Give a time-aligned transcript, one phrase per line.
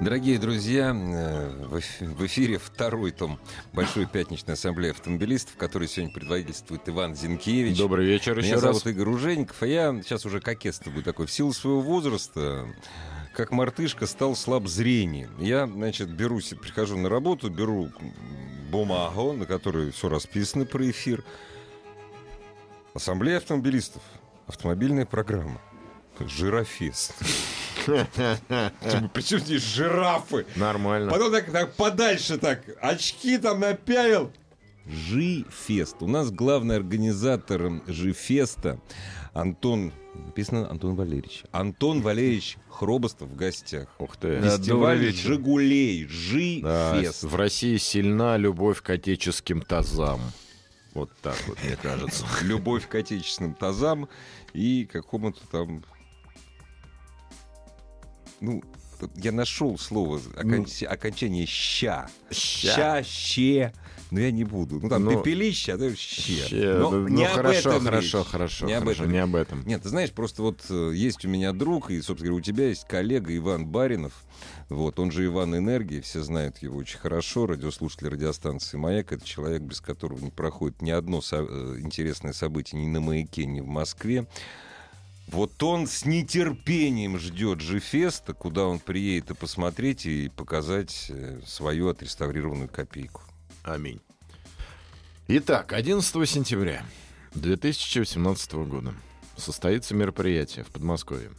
[0.00, 1.66] Дорогие друзья, э,
[2.00, 3.38] в эфире второй том
[3.72, 7.78] Большой пятничной ассамблеи автомобилистов, который сегодня предводительствует Иван Зинкевич.
[7.78, 8.92] Добрый вечер Меня еще зовут раз.
[8.92, 11.26] Игорь Ужеников, а я сейчас уже кокетствую такой.
[11.26, 12.66] В силу своего возраста,
[13.34, 15.30] как мартышка, стал слаб зрением.
[15.38, 17.90] Я, значит, беру, се- прихожу на работу, беру
[18.70, 21.24] бумагу, на которой все расписано про эфир.
[22.92, 24.02] Ассамблея автомобилистов.
[24.46, 25.60] Автомобильная программа.
[26.20, 27.14] Жирофест.
[27.86, 30.46] Причем здесь жирафы?
[30.56, 31.10] Нормально.
[31.10, 34.32] Потом так, так подальше так, очки там напялил.
[34.86, 35.96] Жи-фест.
[36.00, 38.80] У нас главный организатор Жи-феста
[39.34, 41.42] Антон, написано Антон Валерьевич.
[41.52, 43.88] Антон Валерьевич Хробостов в гостях.
[43.98, 44.40] Ух ты.
[44.40, 45.28] Да, Фестиваль вечер.
[45.28, 46.60] Жигулей.
[46.62, 47.24] Да, Жи-фест.
[47.24, 50.20] в России сильна любовь к отеческим тазам.
[50.94, 52.24] Вот так вот, мне кажется.
[52.42, 54.08] Любовь к отечественным тазам
[54.54, 55.84] и какому-то там...
[58.40, 58.62] Ну,
[59.16, 62.08] я нашел слово, оконч- окончание «ща».
[62.30, 62.74] Ща.
[62.74, 63.72] Ща, ще.
[64.12, 64.78] Но я не буду.
[64.80, 66.46] Ну, там Ну, пепелище, а то ще.
[66.46, 68.26] Ща, Но ну, не ну, об хорошо, этом хорошо, речь.
[68.28, 69.12] хорошо, Не об хорошо, этом.
[69.12, 69.62] не об этом.
[69.66, 72.68] Нет, ты знаешь, просто вот э, есть у меня друг, и, собственно говоря, у тебя
[72.68, 74.12] есть коллега Иван Баринов.
[74.68, 79.12] Вот, он же Иван Энергии, все знают его очень хорошо, радиослушатель радиостанции «Маяк».
[79.12, 83.44] Это человек, без которого не проходит ни одно со- э, интересное событие ни на «Маяке»,
[83.44, 84.26] ни в Москве.
[85.28, 91.88] Вот он с нетерпением ждет Жифеста, куда он приедет и посмотреть, и показать э, свою
[91.88, 93.22] отреставрированную копейку.
[93.64, 94.00] Аминь.
[95.28, 96.84] Итак, 11 сентября
[97.34, 98.94] 2018 года
[99.36, 101.30] состоится мероприятие в Подмосковье.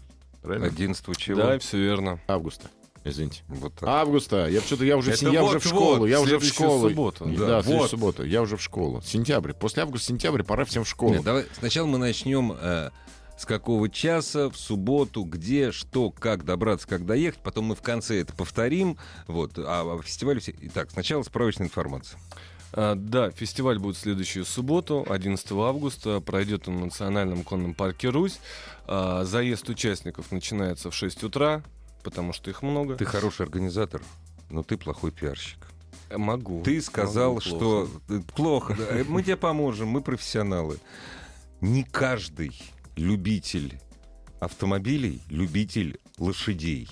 [0.41, 0.67] Правильно?
[0.67, 1.37] 11 чего?
[1.37, 2.19] Да, все верно.
[2.27, 2.69] Августа.
[3.05, 3.43] Извините.
[3.47, 3.87] Вот так.
[3.87, 4.47] Августа.
[4.49, 5.95] Я что-то я уже, в Это я вот, уже в школу.
[5.99, 6.89] вот, я уже в школу.
[6.89, 7.25] субботу.
[7.25, 7.89] Да, Да, вот.
[7.89, 8.25] субботу.
[8.25, 9.01] Я уже в школу.
[9.01, 9.53] Сентябрь.
[9.53, 11.13] После августа, сентября пора всем в школу.
[11.13, 12.89] Нет, давай сначала мы начнем э,
[13.37, 17.39] с какого часа, в субботу, где, что, как добраться, как доехать.
[17.41, 18.97] Потом мы в конце это повторим.
[19.27, 20.39] Вот, а, фестиваль...
[20.39, 22.19] все- Итак, сначала справочная информация.
[22.73, 26.19] А, да, фестиваль будет в следующую субботу, 11 августа.
[26.19, 28.39] Пройдет он в Национальном конном парке «Русь».
[28.87, 31.61] А, заезд участников начинается в 6 утра,
[32.03, 32.95] потому что их много.
[32.95, 34.01] Ты хороший организатор,
[34.49, 35.59] но ты плохой пиарщик.
[36.09, 36.63] Э, Могу.
[36.63, 38.21] Ты сказал, Могу, что плохо.
[38.21, 38.77] э, плохо.
[38.79, 40.79] э, Мы тебе поможем, мы профессионалы.
[41.61, 42.51] Не каждый
[42.97, 43.79] любитель
[44.39, 46.87] автомобилей, любитель лошадей.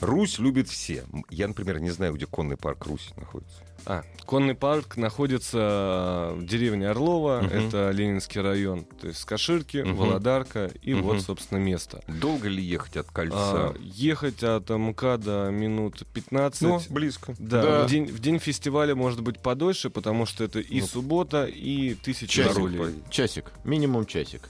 [0.00, 1.04] Русь любит все.
[1.28, 3.56] Я, например, не знаю, где конный парк Русь находится.
[3.84, 7.50] А, конный парк находится в деревне Орлова, Мгм.
[7.52, 9.96] это Ленинский район, то есть Скаширки, Мгм.
[9.96, 11.02] Володарка, и Мгм.
[11.02, 12.00] вот, собственно, место.
[12.06, 13.36] Долго ли ехать от кольца?
[13.70, 16.62] А, ехать от МКАДа минут 15.
[16.62, 17.34] Ну, близко.
[17.38, 17.84] Да, Да.
[17.84, 21.94] В, день, в день фестиваля может быть подольше, потому что это и Ну, суббота, и
[21.94, 22.56] тысяча Часик.
[22.58, 23.02] рублей.
[23.10, 23.50] Часик.
[23.64, 24.48] Минимум часик.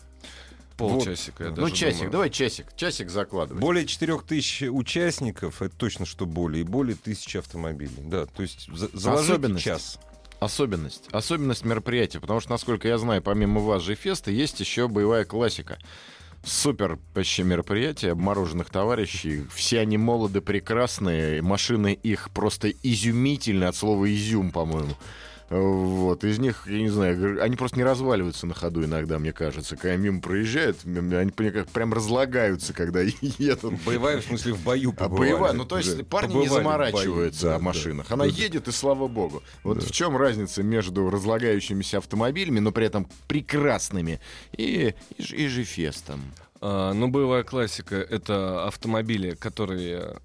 [0.79, 1.97] Полчасика, я ну, даже часик.
[1.99, 2.13] думаю.
[2.13, 2.67] Давай часик.
[2.77, 3.61] Часик закладывай.
[3.61, 7.93] Более 4 тысяч участников, это точно что более, и более тысячи автомобилей.
[7.99, 9.65] Да, то есть за- Особенность.
[9.65, 9.99] час.
[10.41, 11.09] Особенность.
[11.11, 12.21] Особенность мероприятия.
[12.21, 15.79] Потому что, насколько я знаю, помимо вас же феста, есть еще боевая классика.
[16.45, 19.45] Супер вообще мероприятие обмороженных товарищей.
[19.53, 21.43] Все они молоды, прекрасные.
[21.43, 24.95] Машины их просто изумительны от слова изюм, по-моему.
[25.51, 29.77] Вот, из них, я не знаю, они просто не разваливаются на ходу иногда, мне кажется.
[29.77, 33.75] Когда мимо проезжают, они как прям разлагаются, когда едут.
[33.87, 35.31] Боевая, в смысле, в бою А побывали.
[35.33, 36.63] боевая, ну то есть Да, парни побывали не бою.
[36.63, 37.65] заморачиваются Да, о да.
[37.65, 38.11] машинах.
[38.11, 39.43] Она Да, едет, и слава богу.
[39.65, 44.21] Вот в чем разница между разлагающимися автомобилями, но при этом прекрасными,
[44.57, 46.21] и, и, ж- и жифестом?
[46.61, 50.17] А, ну, боевая классика— это автомобили, которые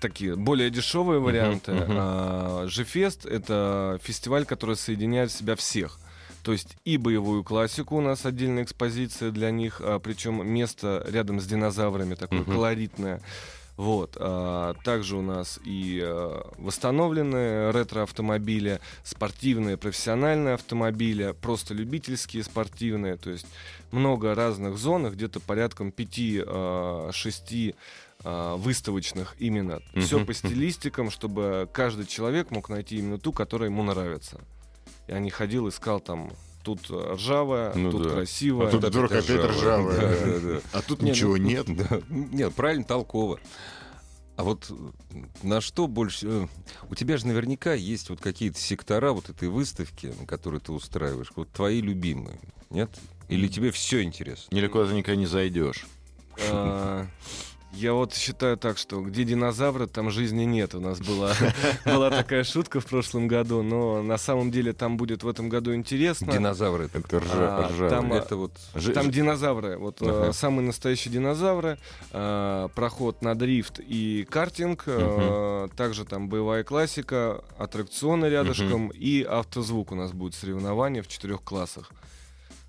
[0.00, 1.72] такие более дешевые варианты.
[1.76, 5.98] А Жефест— это фестиваль, который соединяет в себя всех.
[6.42, 11.40] То есть и боевую классику у нас отдельная экспозиция для них, а, причем место рядом
[11.40, 12.52] с динозаврами такое Мгм.
[12.52, 13.20] колоритное.
[13.76, 14.16] Вот.
[14.18, 23.16] а, также у нас и а, восстановленные ретро-автомобили, спортивные, профессиональные автомобили, просто любительские спортивные.
[23.16, 23.46] То есть
[23.92, 27.74] много разных зон, где-то порядком 5-6
[28.24, 29.80] выставочных именно.
[29.92, 30.02] Мгм.
[30.02, 34.40] Все по стилистикам, чтобы каждый человек мог найти именно ту, которая ему нравится.
[35.06, 36.32] Я не ходил, искал там
[36.64, 38.10] тут э, ржавая, Ну тут да.
[38.10, 38.68] красивая.
[38.68, 39.96] А тут вдруг опять ржавая.
[39.96, 40.60] Да, да, да.
[40.72, 41.66] А тут Не, ничего ну, нет.
[41.74, 42.00] Да.
[42.10, 43.40] Нет, правильно, толково.
[44.36, 44.70] А вот
[45.42, 46.26] на что больше...
[46.28, 46.46] э,
[46.90, 51.32] У тебя же наверняка есть вот какие-то сектора вот этой выставки, на которые ты устраиваешь,
[51.36, 52.38] вот твои любимые,
[52.70, 52.90] нет?
[53.28, 54.54] Или тебе все интересно?
[54.54, 55.86] Недалеко ты никогда не зайдешь.
[57.78, 60.74] Я вот считаю так, что где динозавры, там жизни нет.
[60.74, 61.32] У нас была,
[61.84, 65.72] была такая шутка в прошлом году, но на самом деле там будет в этом году
[65.76, 66.32] интересно.
[66.32, 67.90] Динозавры это, ржа- А, ржавый.
[67.90, 68.52] там, а, это вот...
[68.94, 70.32] Там динозавры, вот э, Ага.
[70.32, 71.78] самые настоящие динозавры,
[72.10, 79.92] э, проход на дрифт и картинг, э, также там боевая классика, аттракционы рядышком и автозвук
[79.92, 81.92] у нас будет соревнование в четырех классах.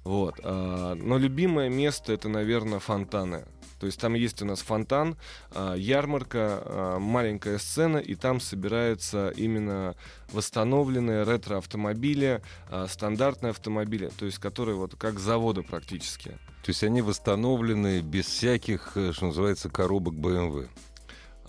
[0.03, 0.39] Вот.
[0.43, 3.45] но любимое место это, наверное, фонтаны.
[3.79, 5.15] То есть там есть у нас фонтан,
[5.51, 9.95] а, ярмарка, а, маленькая сцена, и там собираются именно
[10.31, 16.29] восстановленные ретро-автомобили, а, стандартные автомобили, то есть которые вот как с завода практически.
[16.63, 20.67] То есть они восстановлены без всяких, э, что называется, коробок BMW.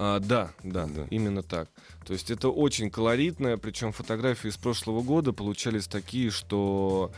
[0.02, 1.06] А, да, да, Да.
[1.10, 1.68] именно так.
[2.06, 7.12] То есть это очень колоритно, причем фотографии из прошлого года получались такие, что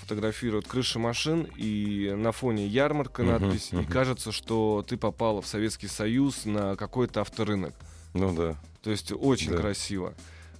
[0.00, 3.86] фотографируют крыши машин и на фоне ярмарка Мгм, надпись, и мгм.
[3.86, 7.74] кажется, что ты попал в Советский Союз на какой-то авторынок.
[8.14, 8.56] Ну да.
[8.82, 9.58] То есть очень Да.
[9.58, 10.14] красиво.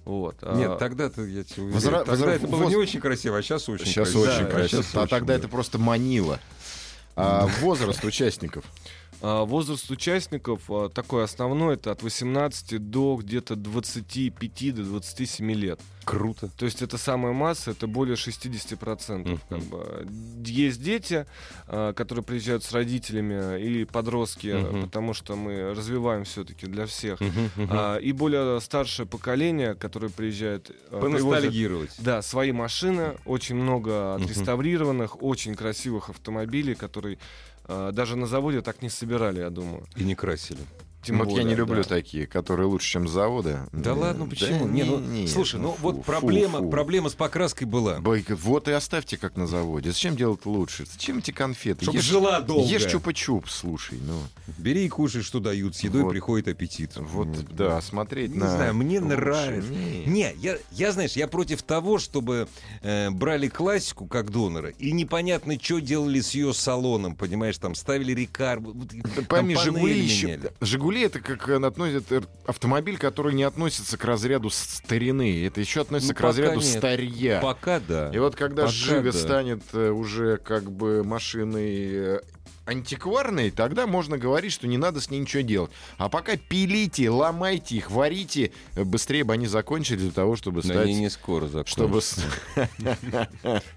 [0.05, 0.37] Вот.
[0.41, 3.41] а, Нет, тогда-то я тебе Возра- тогда возра- это было воз- не очень красиво, а
[3.41, 4.31] сейчас очень Сейчас красиво.
[4.31, 4.83] очень Да, красиво.
[4.83, 5.39] щас А очень, тогда да.
[5.39, 6.39] это просто манило.
[7.15, 8.63] А возраст участников?
[9.21, 15.79] А, Возраст участников а, такой основной, это от 18 до где-то 25 до 27 лет.
[16.05, 16.49] Круто.
[16.55, 19.27] То есть это самая масса, это более 60%.
[19.27, 19.39] Мгм.
[19.49, 20.07] Как бы.
[20.45, 21.25] Есть дети,
[21.67, 24.83] а, которые приезжают с родителями или подростки, Мгм.
[24.83, 27.19] потому что мы развиваем все-таки для всех.
[27.19, 27.49] Мгм.
[27.69, 31.95] А, И более старшее поколение, которое приезжает, привозят, Поностальгировать.
[31.99, 37.17] да, свои машины, очень много отреставрированных, очень красивых автомобилей, которые
[37.67, 39.83] даже на заводе так не собирали, я думаю.
[39.95, 40.61] И не красили.
[41.07, 41.89] Тем вот я более, не люблю да.
[41.89, 43.67] такие, которые лучше, чем с завода.
[43.71, 44.65] Да ладно, почему?
[44.65, 46.69] да не, ну, не, слушай, ну фу, вот фу, проблема, фу.
[46.69, 47.99] проблема с покраской была.
[47.99, 49.91] Вот и оставьте как на заводе.
[49.91, 50.85] Зачем делать лучше?
[50.85, 51.83] Зачем эти конфеты?
[51.83, 52.67] Чтоб Ешь- жила долго.
[52.67, 54.19] Ешь чупа-чуп, слушай, ну.
[54.57, 55.75] Бери и кушай, что дают.
[55.75, 56.11] С едой Вот.
[56.11, 56.91] приходит аппетит.
[56.97, 58.49] Вот, М, да, смотреть Не на...
[58.49, 59.15] знаю, мне лучше.
[59.15, 59.71] нравится.
[59.71, 60.05] Не.
[60.05, 62.47] Не, я, я, знаешь, я против того, чтобы
[62.81, 68.13] э, брали классику как донора, и непонятно, что делали с ее салоном, понимаешь, там ставили
[68.13, 68.75] рекар, вот,
[69.27, 70.27] панели Жигули еще...
[70.27, 70.51] меняли.
[70.97, 75.45] Жигули это как э, относят э, автомобиль, который не относится к разряду старины.
[75.45, 76.63] Это еще относится Ну, к разряду нет.
[76.65, 77.39] старья.
[77.41, 78.09] Пока да.
[78.13, 79.17] И вот когда Пока Жига да.
[79.17, 82.21] станет э, уже как бы машиной
[82.65, 85.71] антикварной, тогда можно говорить, что не надо с ней ничего делать.
[85.97, 90.73] А пока пилите, ломайте их, варите, э, быстрее бы они закончили для того, чтобы Но
[90.73, 90.77] стать...
[90.85, 91.71] они не скоро закончатся.
[91.71, 92.01] Чтобы...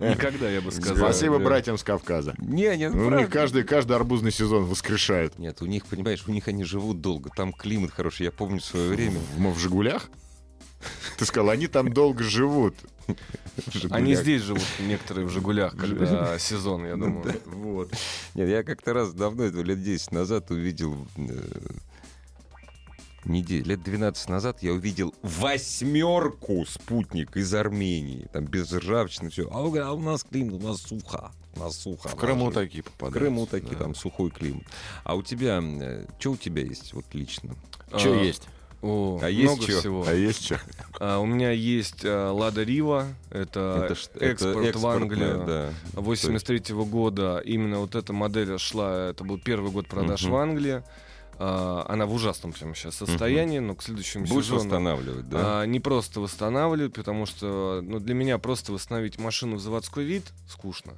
[0.01, 0.97] Никогда, я бы сказал.
[0.97, 1.45] Спасибо да.
[1.45, 2.35] братьям с Кавказа.
[2.39, 3.17] Не, не, У правда.
[3.19, 5.39] них каждый, каждый арбузный сезон воскрешают.
[5.39, 7.31] Нет, у них, понимаешь, у них они живут долго.
[7.35, 8.25] Там климат хороший.
[8.25, 9.19] Я помню в свое время.
[9.37, 10.11] В, в Жигулях?
[11.21, 12.75] Ты сказал, они там долго живут.
[13.57, 17.39] В Они здесь живут, некоторые в Жигулях, когда сезон, я думаю.
[17.45, 17.93] Вот.
[18.35, 21.07] Нет, я как-то раз давно, это лет 10 назад увидел...
[21.19, 21.33] э,
[23.27, 28.27] недель, лет 12 назад я увидел восьмерку спутник из Армении.
[28.33, 29.47] Там без ржавчины все.
[29.51, 31.33] А, а у нас климат, у нас сухо.
[31.55, 32.09] У нас сухо.
[32.09, 33.19] В Крыму такие В попадают.
[33.19, 34.65] Крыму такие, там сухой климат.
[35.05, 35.63] А у тебя,
[36.19, 37.57] что у тебя есть вот лично?
[37.95, 38.49] Что А, есть?
[38.83, 39.79] О, А есть много чё?
[39.81, 40.05] всего.
[40.07, 40.59] А есть что?
[40.99, 45.03] А, у меня есть а, Лада Рива, это, это экспорт в экспортная,
[45.35, 45.45] Англию.
[45.47, 46.01] да.
[46.01, 50.33] 83 года именно вот эта модель шла, это был первый год продаж Мгм.
[50.33, 50.83] в Англии.
[51.43, 55.63] А, она в ужасном прямо сейчас состоянии, но к следующему Будешь сезону восстанавливать, да?
[55.63, 60.25] а, не просто восстанавливают, потому что ну, для меня просто восстановить машину в заводской вид
[60.49, 60.93] скучно.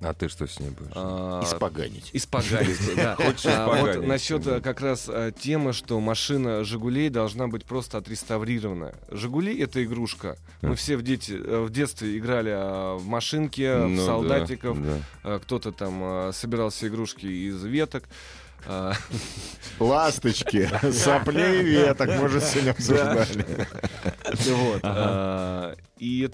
[0.00, 0.92] А ты что с ней будешь?
[0.94, 2.10] А, Испоганить.
[2.12, 3.16] Испоганить, да.
[3.16, 4.56] Хочешь А вот испоганить, насчет да.
[4.56, 8.92] э, как раз э, темы, что машина «Жигулей» должна быть просто отреставрирована.
[9.10, 10.36] «Жигули»— это игрушка.
[10.60, 14.82] Мы все в, дети, э, в детстве играли а, в машинки, в Ну да, солдатиков.
[14.84, 14.98] да.
[15.24, 18.04] А, Кто-то там а, собирал себе игрушки из веток.
[18.66, 18.92] А,
[19.78, 23.44] Ласточки, соплей веток, мы уже сегодня обсуждали.
[24.46, 24.80] вот.
[24.82, 26.30] А, И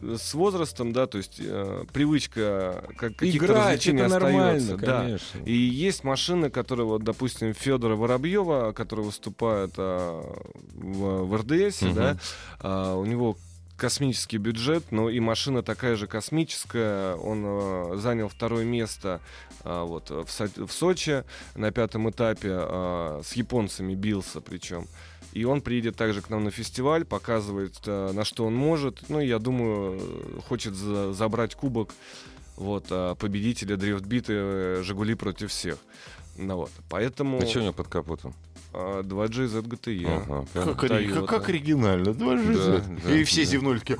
[0.00, 4.76] с возрастом, да, то есть э, привычка как, каких-то Играть, развлечений это остается.
[4.76, 5.00] да.
[5.00, 5.38] конечно.
[5.44, 10.22] И есть машины, которые, вот, допустим, Федора Воробьева, который выступает а,
[10.74, 11.94] в, в РДС, Мгм.
[11.94, 12.16] да,
[12.60, 13.36] а, у него
[13.76, 17.16] космический бюджет, но и машина такая же космическая.
[17.16, 19.20] Он а, занял второе место
[19.64, 21.24] а, вот, в, в Сочи
[21.54, 24.86] на пятом этапе а, с японцами бился причем.
[25.34, 29.02] И он приедет также к нам на фестиваль, показывает, а, на что он может.
[29.08, 31.90] Ну, и я думаю, э, хочет за- забрать кубок
[32.56, 35.76] вот, а, победителя дрифтбиты э, «Жигули против всех».
[36.38, 36.70] Ну, вот.
[36.88, 38.32] Поэтому А что у него под капотом?
[38.72, 40.06] а, 2GZ GTE.
[40.06, 42.82] Ага, Как, как- как оригинально, два жизни.
[43.04, 43.50] да, И все да.
[43.50, 43.98] зевнули такие.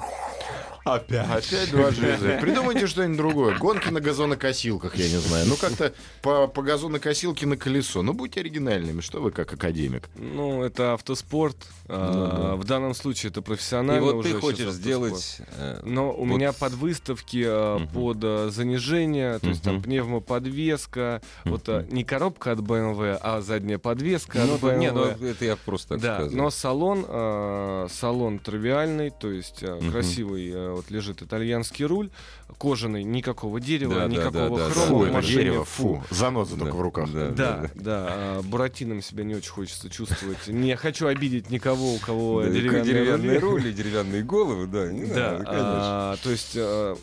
[0.85, 2.39] Опять, опять два жизни.
[2.41, 3.59] Придумайте что-нибудь другое.
[3.59, 5.47] Гонки на газонокосилках, я не знаю.
[5.49, 8.03] Ну, как-то по, по газонокосилке на колесо.
[8.03, 10.09] Ну, будьте оригинальными, что вы как академик.
[10.17, 11.57] Ну, это автоспорт.
[11.89, 12.57] а, да.
[12.57, 14.03] В данном случае это И профессионально.
[14.03, 15.39] вот уже ты хочешь сделать...
[15.57, 17.89] э, Но у вот меня под выставки Мгм.
[17.89, 19.83] под а, занижение, то есть там Мгм.
[19.85, 25.05] пневмоподвеска, вот а, не коробка от BMW, а задняя подвеска ну, от да, не, ну,
[25.07, 25.31] BMW.
[25.33, 26.37] это я просто так Да, сказал.
[26.37, 32.11] но салон, салон тривиальный, то есть красивый, вот лежит итальянский руль,
[32.59, 35.07] кожаный, никакого дерева, Да, да, никакого да, да, хрома да.
[35.07, 36.03] Фу, машине, дерево, фу.
[36.11, 37.11] Заноза Да, только в руках.
[37.11, 40.47] да, Да, да, а, Буратином себя не очень хочется чувствовать.
[40.49, 43.73] Не хочу обидеть никого, у кого Да, деревянные деревянные рули.
[43.73, 45.69] деревянные головы, да, не Да, надо, конечно.
[45.69, 46.97] а, то есть а,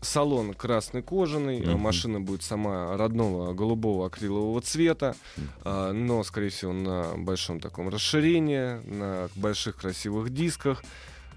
[0.00, 1.80] салон красный кожаный, а, Мгм.
[1.80, 5.14] машина будет сама родного голубого акрилового цвета,
[5.62, 10.82] а, но, скорее всего, на большом таком расширении, на больших красивых дисках.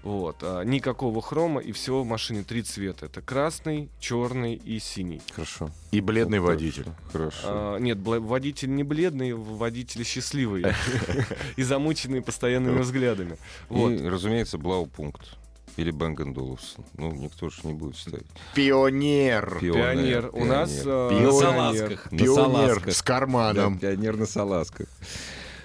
[0.04, 3.06] Вот, а, никакого хрома, и всего в машине три цвета.
[3.06, 5.22] Это красный, черный и синий.
[5.32, 5.70] Хорошо.
[5.92, 6.84] И бледный Вот водитель.
[7.10, 7.38] Хорошо.
[7.44, 10.64] А, нет, бла- водитель не бледный, водитель счастливый
[11.56, 13.36] и замученный постоянными взглядами.
[13.70, 13.92] Вот.
[13.92, 15.38] И, разумеется, Блаупункт.
[15.76, 16.84] Или Бенген Доловсон.
[16.96, 18.26] Ну, никто же не будет ставить.
[18.54, 19.58] Пионер.
[19.60, 20.30] Пионер.
[20.32, 21.10] У нас Пионер.
[21.10, 21.32] На пионер.
[21.32, 22.12] салазках.
[22.12, 22.92] На Пионер салазках.
[22.94, 23.78] с карманом.
[23.80, 24.86] Да, пионер на салазках.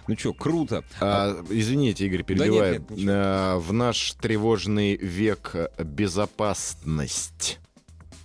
[0.10, 0.84] Ну что, круто.
[1.00, 2.74] А, извините, Игорь, перебиваю.
[2.80, 3.12] нет, ничего.
[3.14, 7.60] А, в наш тревожный век безопасность.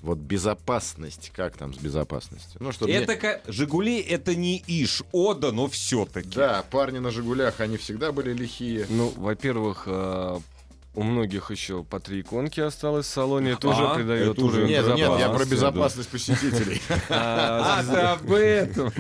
[0.01, 2.59] Вот безопасность, как там с безопасностью?
[2.61, 6.31] Ну, что Это ка- Жигули это не Иш, Ода, но все-таки.
[6.31, 8.87] Да, парни на «Жигулях», они всегда были лихие.
[8.89, 10.39] Ну, во-первых, э,
[10.95, 13.53] у многих еще по три иконки осталось в салоне.
[13.53, 16.81] Это уже А, придает это уже Нет, нет, я про безопасность, посетителей.
[17.09, 18.93] А, ты об этом.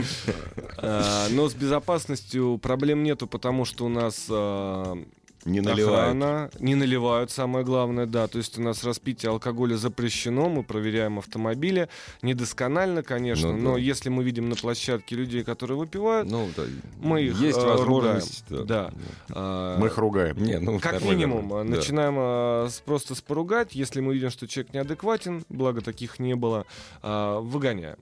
[0.78, 4.96] а, Но с безопасностью проблем нету, потому что у нас а,
[5.44, 6.00] Не наливают.
[6.16, 8.26] охрана, не наливают, самое главное, да.
[8.28, 11.88] То есть у нас распитие алкоголя запрещено, мы проверяем автомобили.
[12.22, 13.62] Недосконально, конечно, Ну да.
[13.62, 16.62] но если мы видим на площадке людей, которые выпивают, Ну, да.
[17.00, 18.44] Мы их, Есть э, возможность.
[18.48, 18.90] да.
[19.30, 20.36] а, Мы их ругаем.
[20.38, 21.14] Не, ну, Как нормально.
[21.16, 21.60] минимум, Да.
[21.60, 23.74] э, начинаем э, с- просто споругать.
[23.74, 26.64] Если мы видим, что человек неадекватен, благо таких не было,
[27.02, 27.96] э, выгоняем.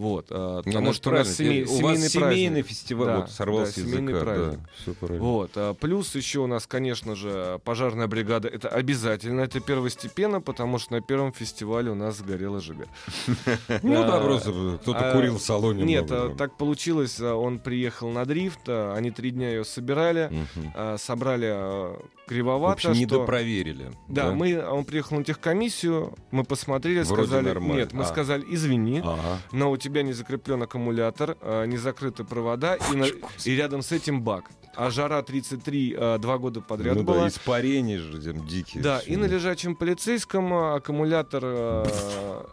[0.00, 2.66] Вот, э, Не, ну, что у нас семей- у вас семейный семейный праздник.
[2.66, 3.06] фестиваль.
[3.06, 3.96] Да, вот сорвался да, языка.
[3.98, 4.60] семейный Да, праздник.
[4.80, 5.22] все правильно.
[5.22, 8.48] Вот, а плюс еще у нас, конечно же, пожарная бригада.
[8.48, 12.86] Это обязательно, это первостепенно, потому что на первом фестивале у нас сгорела ЖГ.
[13.82, 15.84] Ну, да, А, просто кто-то а, курил в салоне.
[15.84, 16.34] Нет, а, да.
[16.34, 20.32] так получилось, а, он приехал на дрифт, а, они три дня ее собирали,
[20.74, 21.98] а, собрали
[22.30, 23.00] а, В кривовато, общем, что...
[23.02, 23.90] недопроверили.
[24.08, 27.72] Да, мы, он приехал на техкомиссию, мы посмотрели, Вроде сказали, нормально.
[27.74, 28.06] нет, мы А.
[28.06, 29.38] сказали, извини, Ага.
[29.52, 33.06] но у тебя не закреплен аккумулятор, а, не закрыты провода, и, на-
[33.44, 34.44] и рядом с этим бак.
[34.76, 37.22] А жара 33 а, два года подряд Ну была.
[37.22, 38.80] да, испарения же дикие.
[38.82, 39.12] Да, всё.
[39.12, 41.86] и на лежачем полицейском а, аккумулятор а,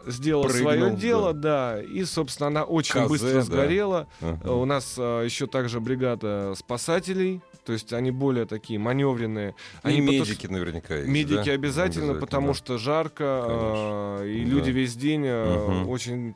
[0.06, 0.96] сделал Прыгнул, свое да.
[0.96, 1.80] дело, да.
[1.80, 3.40] и, собственно, она очень Казе, быстро да.
[3.42, 4.08] сгорела.
[4.20, 4.40] Ага.
[4.44, 9.50] А, У нас а, еще также бригада спасателей, то есть они более такие маневренные.
[9.50, 11.52] И Они медики наверняка есть, Медики да?
[11.52, 12.54] обязательно, потому да.
[12.54, 14.50] что жарко, а, и Да.
[14.50, 15.88] люди весь день а, Мгм.
[15.90, 16.34] очень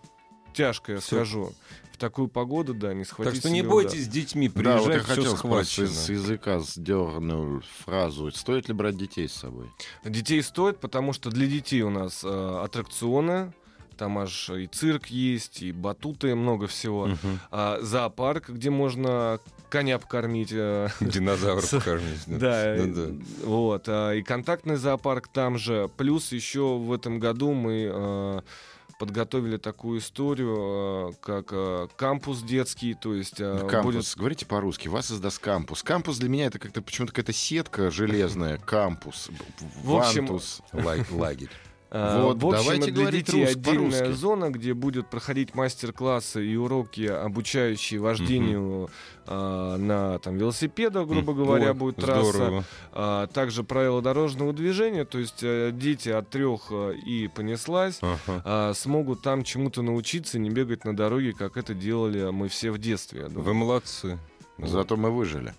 [0.52, 1.16] тяжко, я Всё.
[1.16, 1.54] скажу.
[1.90, 4.72] В такую погоду, да, не схватить Так что не бойтесь с детьми Да, вот я
[4.72, 5.86] приезжать, все хотел схвачено.
[5.86, 8.30] спросить, с языка сдернул фразу.
[8.32, 9.70] Стоит ли брать детей с собой?
[10.04, 13.54] Детей стоит, потому что для детей у нас а, аттракционы,
[14.02, 17.06] там аж и цирк есть, и батуты, много всего.
[17.06, 17.38] Мгм.
[17.52, 19.38] А, зоопарк, где можно
[19.70, 20.50] коня покормить.
[20.52, 22.24] а, Динозавров покормить.
[22.26, 23.84] Да, Ну вот.
[23.86, 25.88] а, И контактный зоопарк там же.
[25.96, 28.42] Плюс еще в этом году мы а,
[28.98, 33.82] подготовили такую историю, а, как кампус детский, то есть Кампус.
[33.84, 34.88] будет Говорите по-русски.
[34.88, 35.84] Вас издаст кампус.
[35.84, 38.58] Кампус для меня это как-то почему-то какая-то сетка железная.
[38.58, 39.30] Кампус.
[39.84, 40.60] Вантус.
[40.72, 41.50] Лаг- Лагерь.
[41.94, 46.56] А, Вот, в общем, давайте для детей рус- отдельная зона, где будет проходить мастер-классы и
[46.56, 48.88] уроки, обучающие вождению
[49.26, 52.32] а, на там, велосипедах, грубо говоря, ой, будет трасса.
[52.32, 52.64] Здорово.
[52.92, 57.98] А, также правила дорожного движения, то есть э, дети от трех э, и понеслась.
[58.00, 58.42] Ага.
[58.42, 62.78] а, смогут там чему-то научиться, не бегать на дороге, как это делали мы все в
[62.78, 63.26] детстве.
[63.28, 64.18] Вы молодцы.
[64.56, 65.52] Зато мы выжили.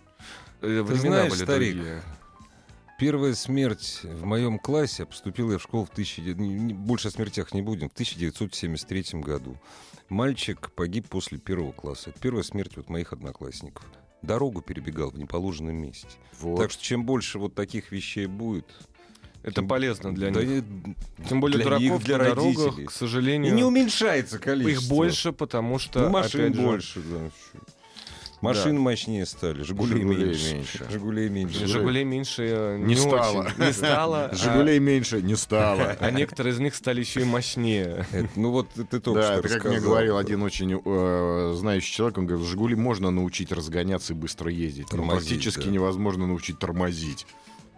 [0.62, 2.02] Э, Времена знаешь, были старик, другие.
[3.04, 6.38] Первая смерть в моем классе, поступил я в школу в 1900...
[6.40, 7.90] не- не- Больше о смертях не будем.
[7.90, 9.58] В 1973 году.
[10.08, 12.12] Мальчик погиб после первого класса.
[12.12, 13.84] Это первая смерть вот моих одноклассников.
[14.22, 16.08] Дорогу перебегал в неположенном месте.
[16.40, 16.56] Вот.
[16.62, 18.68] Так что чем больше вот таких вещей будет...
[19.42, 20.64] Это тем- полезно для Да них.
[21.28, 22.86] Тем более для дураков них, для на дорогах, родителей.
[22.86, 24.82] к И сожалению, не уменьшается количество.
[24.86, 27.30] их больше, потому что, Ну, машин опять же, больше, да.
[28.44, 30.54] Машины мощнее стали, Жигулей, «Жигулей» меньше.
[30.54, 30.88] меньше.
[30.92, 31.68] Жигулей меньше.
[31.68, 33.42] Жигулей меньше э, Не стало.
[33.46, 33.66] очень.
[33.66, 34.26] Не стало.
[34.32, 35.96] а- Жигулей меньше не стало.
[36.00, 38.06] А некоторые из них стали еще и мощнее.
[38.12, 41.94] Это, ну вот ты только Да, что это как мне говорил один очень э, знающий
[41.94, 45.72] человек, он говорит, Жигули можно научить разгоняться и быстро ездить, но Тормозить, практически да.
[45.72, 47.26] невозможно научить тормозить.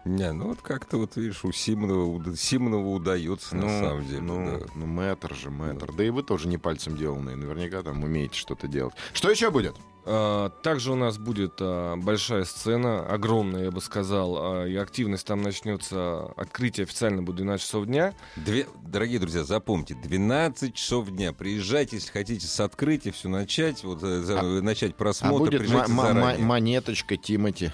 [0.05, 4.21] Не, ну вот как-то вот видишь, у Симонова, Симонову удается на самом деле.
[4.21, 4.65] ну, да.
[4.75, 5.91] ну, мэтр же, мэтр.
[5.93, 8.93] Да и вы тоже не пальцем деланные, наверняка там умеете что-то делать.
[9.13, 9.75] Что еще будет?
[10.07, 15.25] А, Также у нас будет а, большая сцена, огромная, я бы сказал, а, и активность
[15.25, 18.13] там начнется, открытие официально будет 12 часов дня.
[18.35, 21.33] Две- дорогие друзья, запомните, 12 часов дня.
[21.33, 25.91] Приезжайте, если хотите с открытия все начать, вот э, за- начать А просмотр, будет приезжайте
[25.91, 26.45] ма- ма- заранее.
[26.45, 27.71] монеточка Тимати.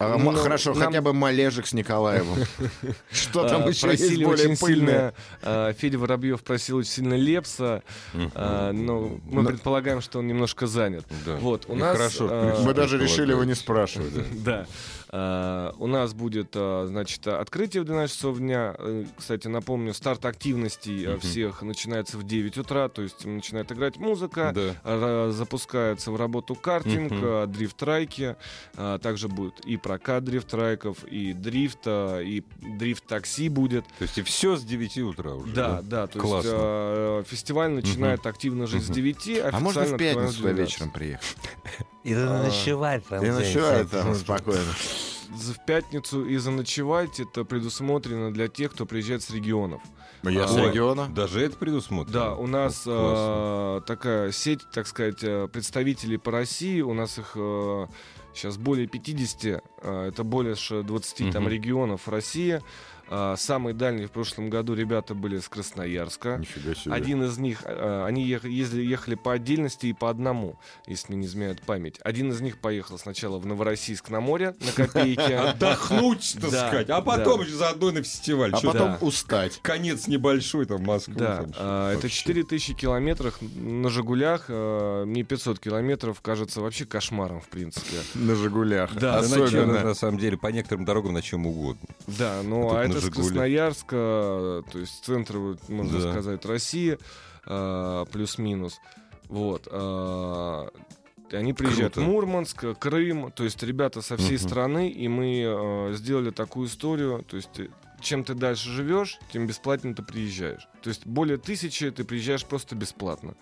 [0.00, 2.44] А, Ну, хорошо, нам- хотя бы Малежик с Николаевым.
[3.10, 5.14] Что там еще есть более очень пыльное?
[5.42, 7.82] а, Федя Воробьев просил очень сильно Лепса,
[8.34, 11.04] а, но мы предполагаем, что он немножко занят.
[11.26, 11.96] Вот, у нас...
[11.96, 14.12] хорошо, Мы даже решили его не спрашивать.
[14.44, 14.66] да.
[15.10, 15.18] Да.
[15.18, 18.74] А, У нас будет, а, значит, открытие в 12 часов дня.
[18.78, 21.20] Э, Кстати, напомню, старт активностей Мгм.
[21.20, 24.52] всех начинается в 9 утра, то есть начинает играть музыка,
[24.84, 25.30] Да.
[25.32, 28.36] запускается в работу картинг, а, дрифт-трайки,
[29.02, 32.42] также будет и прокат дрифт-трайков, и дрифт, а, и
[32.78, 33.84] дрифт-такси будет.
[33.98, 35.52] То есть и все с 9 утра уже.
[35.52, 37.16] Да, да, то Классно.
[37.18, 38.94] есть фестиваль начинает активно жить с Мгм.
[38.94, 40.58] 9, А можно в официально пятницу открываем в туда 12.
[40.74, 41.36] вечером приехать?
[42.08, 43.24] И А, ночевать там.
[43.24, 44.62] И ночевать там спокойно.
[45.36, 49.82] За- В пятницу и заночевать это предусмотрено для тех, кто приезжает с регионов.
[50.24, 50.68] Я с Ой.
[50.68, 51.06] региона.
[51.14, 52.12] Даже это предусмотрено.
[52.20, 56.80] Да, у нас э, такая сеть, так сказать, э, представителей по России.
[56.80, 57.36] У нас их
[58.34, 59.62] сейчас более 50.
[59.82, 61.52] э, это больше 20 там Мгм.
[61.52, 62.60] регионов России.
[63.10, 66.36] Э, самый дальний в прошлом году ребята были с Красноярска.
[66.38, 66.92] Нифига себе.
[66.94, 71.22] Один из них, э, они ех- ездили, ехали по отдельности и по одному, если мне
[71.22, 71.98] не изменяет память.
[72.02, 75.36] Один из них поехал сначала в Новороссийск на море на копейке.
[75.38, 76.90] Отдохнуть, так сказать.
[76.90, 78.52] А потом еще заодно на фестиваль.
[78.52, 79.58] А потом устать.
[79.62, 81.14] Конец небольшой, там, Москва.
[81.16, 82.18] Да, а, это вообще.
[82.18, 84.46] 4000 километров на «Жигулях».
[84.48, 87.96] а, Мне 500 километров кажется вообще кошмаром, в принципе.
[88.14, 88.94] На Жигулях.
[88.94, 89.82] Да, Особенно.
[89.84, 91.88] на самом деле, по некоторым дорогам на чем угодно.
[92.18, 93.10] Да, ну А а это с.
[93.10, 95.36] Красноярска, то есть центр,
[95.68, 96.10] можно Да.
[96.12, 96.98] сказать, России,
[97.44, 98.78] а, плюс-минус.
[99.28, 99.68] Вот.
[99.70, 100.68] а,
[101.30, 102.08] Они приезжают Круто.
[102.08, 104.48] Мурманск, Крым, то есть ребята со всей Мгм.
[104.48, 107.68] страны, и мы а, сделали такую историю, то есть э,
[108.00, 110.66] чем ты дальше живешь, тем бесплатно ты приезжаешь.
[110.82, 113.34] То есть более тысячи ты приезжаешь просто бесплатно.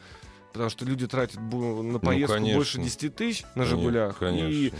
[0.53, 2.55] Потому что люди тратят на поездку Ну, конечно.
[2.57, 4.17] больше 10 тысяч на Конечно, «Жигулях».
[4.17, 4.79] И Конечно.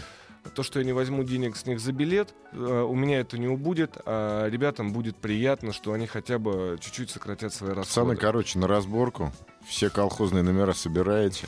[0.53, 3.47] То, что я не возьму денег с них за билет, э, у меня это не
[3.47, 8.15] убудет, а ребятам будет приятно, что они хотя бы чуть-чуть сократят свои Пацаны, расходы.
[8.17, 9.31] короче, на разборку.
[9.67, 11.47] Все колхозные номера собираете,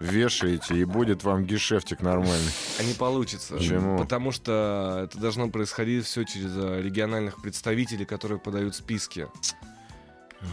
[0.00, 2.52] вешаете, и будет вам гешефтик нормальный.
[2.78, 3.54] А не получится.
[3.54, 3.98] Почему?
[3.98, 9.28] Потому что это должно происходить все через э, региональных представителей, которые подают списки.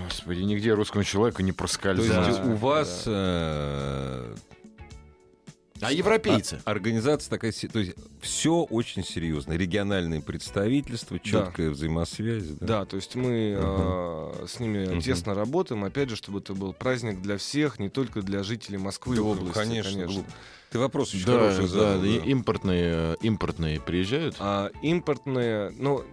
[0.04, 2.08] Господи, нигде русскому человеку не То проскользнуть.
[2.28, 4.36] есть Да, у вас э,
[5.82, 6.62] А европейцы?
[6.64, 9.54] а- организация такая, то есть все очень серьезно.
[9.54, 12.46] Региональные представительства, четкая взаимосвязь.
[12.60, 12.66] Да.
[12.66, 15.02] Да, то есть мы э, с ними Мгм.
[15.02, 19.16] тесно работаем, опять же, чтобы это был праздник для всех, не только для жителей Москвы
[19.18, 19.54] и области.
[19.54, 20.30] конечно, глупо.
[20.72, 22.04] Ты вопрос очень Да, хороший да, задал.
[22.04, 22.26] и да.
[22.26, 24.36] импортные, импортные приезжают.
[24.40, 26.04] А импортные, ну,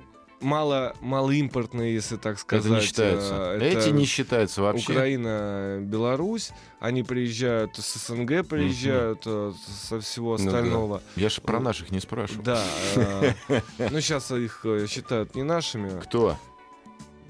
[0.42, 2.64] мало, малоимпортные, если так сказать.
[2.66, 3.34] это не считается.
[3.34, 4.92] э, это Эти не считаются вообще.
[4.92, 6.50] Украина, Беларусь,
[6.80, 9.52] они приезжают с СНГ, приезжают э,
[9.88, 10.44] со всего Ну да.
[10.44, 11.02] остального.
[11.16, 12.42] Я же про наших не спрашивал.
[12.42, 12.62] Да,
[12.96, 13.32] э,
[13.90, 16.36] ну сейчас их считают не нашими Кто?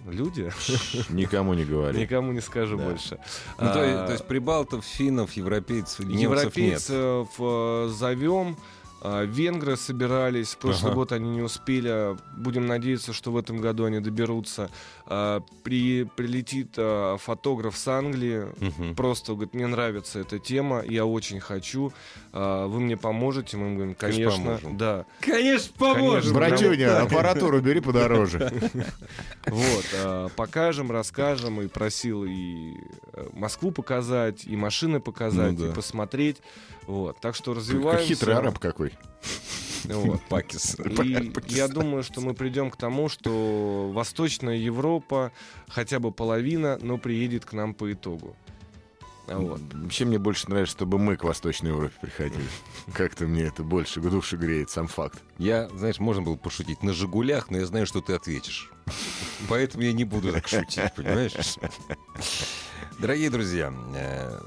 [0.06, 0.50] люди,
[1.10, 2.00] Никому не говори.
[2.00, 2.84] никому не скажу Да.
[2.84, 3.18] больше.
[3.58, 6.80] Ну, то, А, есть- то есть прибалтов, финнов, европейцев, немцев нет.
[6.90, 8.56] Европейцев э, зовем.
[9.04, 10.94] А, Венгры собирались, в прошлый Ага.
[11.00, 12.16] год они не успели.
[12.36, 14.70] Будем надеяться, что в этом году они доберутся.
[15.06, 18.46] А, При, прилетит а, фотограф с Англии.
[18.60, 18.94] Мгм.
[18.94, 21.92] Просто говорит, мне нравится эта тема, я очень хочу.
[22.32, 23.56] Вы мне поможете?
[23.56, 24.76] Мы говорим, Конечно, конечно, поможем.
[24.78, 25.04] да.
[25.20, 26.34] Конечно, поможем.
[26.34, 28.52] Братюня, аппаратуру бери подороже.
[29.46, 31.60] Вот, покажем, расскажем.
[31.60, 32.74] И просил и
[33.12, 36.38] э, Москву показать, и машины показать, Ну и посмотреть.
[36.86, 38.06] Вот, так что развиваемся.
[38.06, 38.92] хитрый араб какой.
[39.84, 40.20] Вот.
[40.28, 40.74] Пакис.
[40.78, 41.42] И Пакистан.
[41.48, 45.32] я думаю, что мы придем к тому, что Восточная Европа,
[45.68, 48.36] хотя бы половина, но приедет к нам по итогу.
[49.28, 49.60] А Вот.
[49.72, 52.44] Вообще мне больше нравится, чтобы мы к Восточной Европе приходили.
[52.92, 55.22] Как-то мне это больше к душе греет, сам факт.
[55.38, 58.70] Я, знаешь, можно было пошутить на «Жигулях», но я знаю, что ты ответишь.
[59.48, 61.34] Поэтому я не буду так шутить, понимаешь?
[62.98, 64.40] Дорогие друзья, э,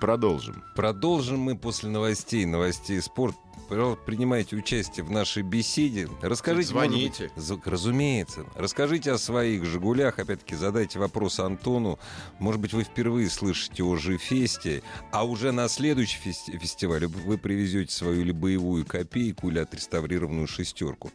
[0.00, 0.62] Продолжим.
[0.74, 3.34] Продолжим мы после новостей, новостей спорт.
[3.68, 6.08] Пожалуйста, принимайте участие в нашей беседе.
[6.22, 7.30] Расскажите, Звоните.
[7.36, 8.46] может разумеется.
[8.54, 10.18] Расскажите о своих «Жигулях».
[10.20, 11.98] Опять-таки, задайте вопрос Антону.
[12.38, 17.92] Может быть, вы впервые слышите о Жифесте, а уже на следующий фести- фестивале вы привезете
[17.92, 21.10] свою или боевую копейку, или отреставрированную шестерку.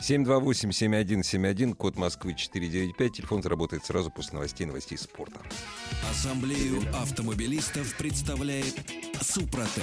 [0.00, 3.12] 728-7171, код Москвы 495.
[3.12, 5.40] Телефон заработает сразу после новостей, новостей спорта.
[6.10, 8.74] Ассамблею автомобилистов представляет
[9.20, 9.82] Супротек.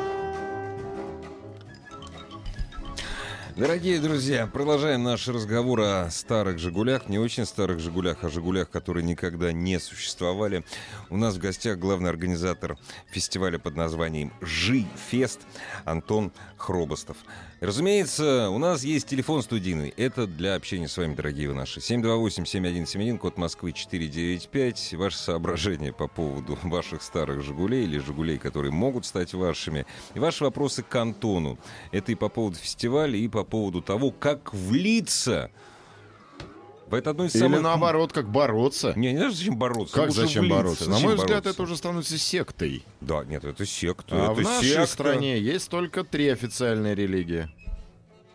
[3.57, 9.03] Дорогие друзья, продолжаем наш разговор о старых «Жигулях», не очень старых «Жигулях», а «Жигулях», которые
[9.03, 10.63] никогда не существовали.
[11.09, 12.77] У нас в гостях главный организатор
[13.11, 15.41] фестиваля под названием «Жи-фест»
[15.83, 17.17] Антон Хробостов.
[17.59, 19.93] Разумеется, у нас есть телефон студийный.
[19.95, 21.79] Это для общения с вами, дорогие вы наши.
[21.79, 24.93] 728-7171, код Москвы 495.
[24.93, 29.85] Ваши соображения по поводу ваших старых «Жигулей» или «Жигулей», которые могут стать вашими.
[30.15, 31.59] И ваши вопросы к Антону.
[31.91, 35.51] Это и по поводу фестиваля, и по поводу того, как влиться
[36.87, 37.61] в это одно из Или самых...
[37.61, 38.93] наоборот, как бороться.
[38.97, 39.95] Не, не знаю, зачем бороться.
[39.95, 40.57] Как Лучше зачем влиться.
[40.57, 40.89] бороться?
[40.89, 41.49] На Зачем мой взгляд, бороться?
[41.51, 42.83] это уже становится сектой.
[42.99, 44.15] Да, нет, это секта.
[44.29, 44.87] А это в нашей секта.
[44.87, 47.49] стране есть только три официальные религии.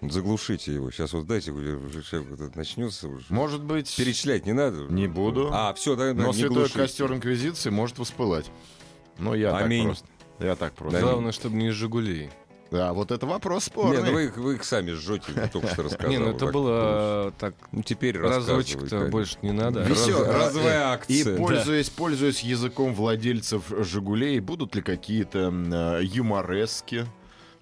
[0.00, 0.90] Заглушите его.
[0.90, 3.08] Сейчас вот дайте, сейчас начнется.
[3.08, 3.24] уже.
[3.28, 4.86] Может быть, Перечислять не надо?
[4.88, 5.50] Не буду.
[5.52, 6.78] А, все, да, но не святой глушите.
[6.78, 8.50] костер Инквизиции может воспылать.
[9.18, 9.84] Но я Аминь.
[9.84, 10.08] так просто.
[10.38, 11.00] Я так просто.
[11.00, 12.30] Главное, чтобы не из «Жигулей».
[12.70, 14.02] Да, вот это вопрос Не, спорный.
[14.02, 16.10] ну вы их, вы их сами жжете, только что рассказал.
[16.10, 19.86] Не, ну это было так, Ну теперь разочек-то больше не надо.
[19.86, 21.36] Разовая И акция.
[21.36, 27.06] пользуясь, пользуясь языком владельцев «Жигулей», будут ли какие-то э, юморески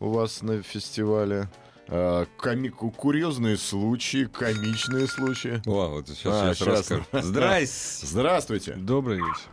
[0.01, 1.49] у вас на фестивале?
[1.89, 5.61] Э, коми- ку- курьезные случаи, комичные случаи?
[5.69, 6.79] О, вот сейчас, А, сейчас щас.
[6.91, 7.05] расскажу.
[7.13, 8.07] Здрасте.
[8.07, 8.73] Здравствуйте.
[8.75, 9.49] Добрый вечер.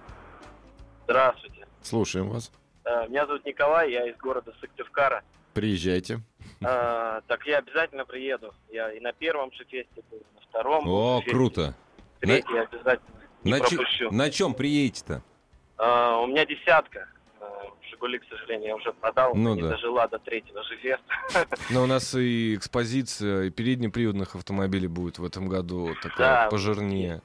[1.03, 1.67] Здравствуйте.
[1.83, 2.51] Слушаем вас.
[2.85, 5.23] Э, Меня зовут Николай, я из города Сыктывкара.
[5.53, 6.21] Приезжайте.
[6.61, 8.53] Э, Так я обязательно приеду.
[8.71, 10.87] Я и на первом же фесте был, и на втором.
[10.87, 11.31] О, фесте.
[11.31, 11.75] круто.
[12.19, 14.11] Третий я обязательно не На, пропущу.
[14.11, 15.21] на чем приедете-то?
[15.77, 17.07] Э, У меня десятка.
[17.39, 17.45] Э,
[17.89, 19.33] Жигули, к сожалению, я уже продал.
[19.35, 19.69] Ну не да.
[19.69, 21.03] дожила до третьего же феста.
[21.71, 26.49] Но у нас и экспозиция и переднеприводных автомобилей будет в этом году такая Да.
[26.49, 27.21] пожирнее.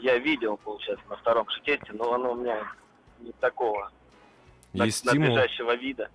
[0.00, 1.60] Я видел, получается, на втором же
[1.92, 2.66] но оно у меня
[3.20, 3.92] не такого
[4.72, 5.28] на- Есть стимул.
[5.28, 6.08] надлежащего вида.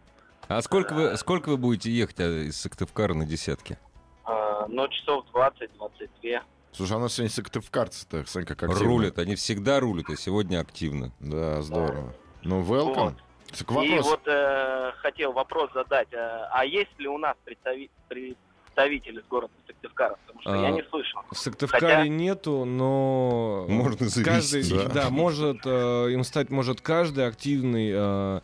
[0.48, 3.78] А сколько вы, сколько вы будете ехать а, из Сыктывкара на десятке?
[4.26, 6.40] Э, Но часов 20-22.
[6.72, 8.70] Слушай, а у нас сегодня сыктывкарцы-то, Санька, как.
[8.80, 11.12] Рулят, они всегда рулят, а сегодня активно.
[11.20, 12.14] Да, здорово.
[12.44, 13.16] Ну, welcome.
[13.52, 14.06] Так И вопрос.
[14.06, 16.10] вот э, хотел вопрос задать.
[16.14, 16.18] э,
[16.52, 20.18] а есть ли у нас представи- представитель из города Сыктывкара?
[20.28, 21.22] Потому что я А, не слышал.
[21.32, 24.88] В Сыктывкаре Хотя- нету, но Можно каждый, завести.
[24.94, 25.10] да.
[25.10, 28.44] может э, им стать может каждый активный э, так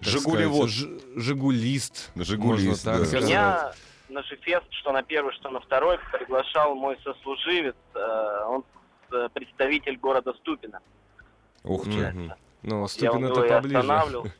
[0.00, 0.70] Жигулевод.
[0.70, 3.20] сказать, ж- жигулист, Жигулист, можно так да.
[3.20, 3.72] Меня
[4.08, 7.74] на Жифест, что на первый, что на второй, приглашал мой сослуживец.
[7.94, 8.64] э, он
[9.12, 10.80] э, представитель города Ступино.
[11.64, 12.34] Ух ты.
[12.62, 13.78] Ну, у Ступин это поближе.
[13.78, 14.26] останавливал.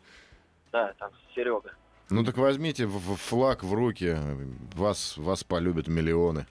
[0.73, 1.73] Да, там Серега.
[2.11, 4.17] Ну так возьмите флаг в руки,
[4.75, 6.47] вас, вас полюбят миллионы.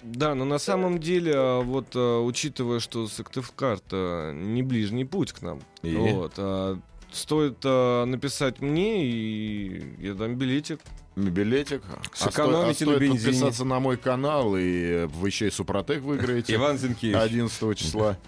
[0.00, 5.42] Да, но на самом деле, а, вот а, учитывая, что Сыктывкар-то не ближний путь к
[5.42, 5.94] нам, И?
[5.94, 6.78] вот, а,
[7.16, 10.80] стоит а, написать мне, и я дам билетик.
[11.16, 11.82] Билетик.
[12.12, 13.32] Сэкономите а сто- а на стоит бензине.
[13.32, 17.16] подписаться на мой канал, и вы еще и Супротек выиграете Иван Зинкевич.
[17.16, 18.18] 11 числа.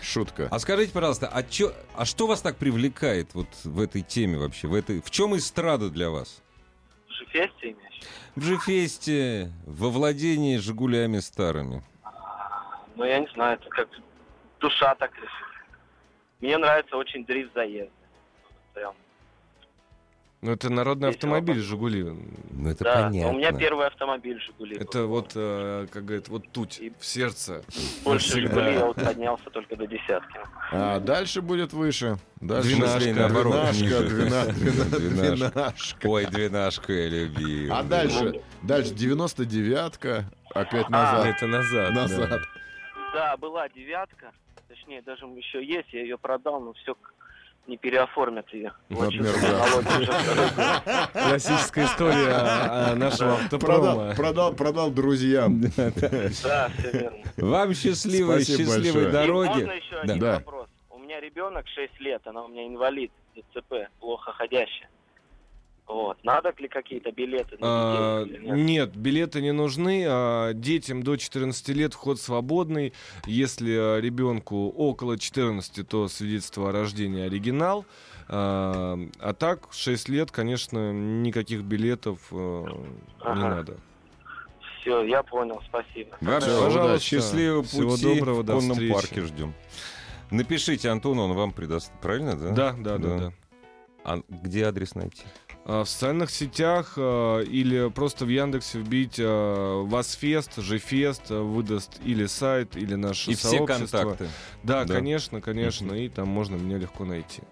[0.00, 0.48] Шутка.
[0.50, 4.66] А скажите, пожалуйста, а, чё- а что вас так привлекает вот в этой теме вообще?
[4.66, 6.42] В, этой, в чем эстрада для вас?
[7.08, 8.02] В Жифесте имеешь?
[8.34, 11.82] В Жифесте, во владении «Жигулями» старыми.
[12.96, 13.88] Ну, я не знаю, это как
[14.60, 15.30] душа так решила.
[16.42, 17.90] Мне нравится очень дрифт заезд.
[18.74, 18.94] Прям.
[20.40, 21.70] Ну, это народный Весело автомобиль послушать.
[21.70, 22.02] «Жигули».
[22.50, 23.28] Ну, это да, понятно.
[23.30, 24.76] у меня первый автомобиль «Жигули».
[24.76, 25.08] Это был.
[25.08, 27.62] вот, а, как говорят, вот тут, И- в сердце.
[28.02, 28.40] Больше.
[28.40, 30.40] «Жигули» я вот поднялся только до десятки.
[30.72, 32.16] А дальше будет выше.
[32.40, 34.98] Дальше Двенашка, двенашка, наоборот, двенашка, Двенашка.
[34.98, 36.08] двенашка.
[36.08, 37.72] Ой, двенашку я любил.
[37.72, 41.26] А дальше, дальше 99-ка, опять А, назад.
[41.36, 41.94] Это назад.
[41.94, 42.02] да.
[42.02, 42.40] Назад.
[43.14, 44.32] Да, была девятка.
[44.82, 46.96] Точнее, даже еще есть, я ее продал, но все
[47.68, 48.72] не переоформят ее.
[51.12, 54.12] Классическая история а, нашего автопрома.
[54.16, 55.60] продал, продал друзьям.
[56.42, 56.68] Да.
[57.36, 59.48] Вам счастливой, счастливой дороги.
[59.48, 60.34] можно еще один Да.
[60.38, 60.66] вопрос?
[60.90, 64.88] У меня ребенок 6 лет, она у меня инвалид, ДЦП, плохо ходящая.
[65.92, 66.16] Вот.
[66.24, 67.66] Надо ли какие-то билеты на
[68.20, 68.56] А, детей или нет?
[68.56, 70.04] Нет, билеты не нужны.
[70.08, 72.92] а, Детям до 14 лет вход свободный.
[73.26, 77.84] Если а, ребенку около 14, то свидетельство о рождении оригинал.
[78.28, 82.64] А а так, 6 лет, конечно, никаких билетов не
[83.20, 83.48] Ага.
[83.48, 83.76] надо.
[84.80, 86.16] Все, я понял, спасибо.
[86.20, 87.00] Вообще, Да, пожалуйста.
[87.06, 88.92] счастливого Всего пути доброго, в до встречи.
[88.94, 89.52] парке ждем.
[90.30, 91.92] Напишите Антону, он вам придаст.
[92.00, 92.50] Правильно, да?
[92.52, 93.32] Да, да, да, да.
[94.04, 95.22] А где адрес найти?
[95.64, 102.26] А В социальных сетях а, или просто в Яндексе вбить а, Васфест, Жефест выдаст или
[102.26, 103.98] сайт, или наше И все сообщество.
[103.98, 104.28] контакты.
[104.64, 104.94] Да, Да.
[104.94, 107.42] конечно, конечно, и там можно меня легко найти.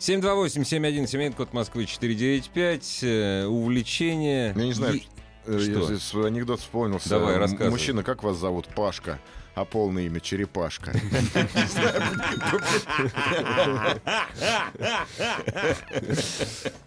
[0.00, 2.98] 728-7171, код Москвы 495.
[3.02, 4.52] э, увлечение.
[4.56, 5.00] Я не знаю,
[5.46, 5.70] э, Что?
[5.70, 7.08] я здесь свой анекдот вспомнился.
[7.08, 7.70] Давай, рассказывай.
[7.70, 8.66] Мужчина, как вас зовут?
[8.74, 9.20] Пашка.
[9.54, 10.92] А полное имя Черепашка.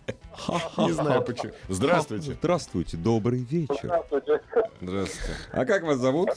[0.78, 1.52] Не знаю почему.
[1.70, 2.34] Здравствуйте.
[2.34, 3.76] Здравствуйте, добрый вечер.
[3.84, 4.42] Здравствуйте.
[4.82, 5.34] Здравствуйте.
[5.52, 6.30] А как вас зовут?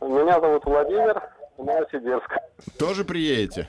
[0.00, 1.22] Меня зовут Владимир,
[1.58, 2.30] Новосибирск.
[2.78, 3.68] Тоже приедете?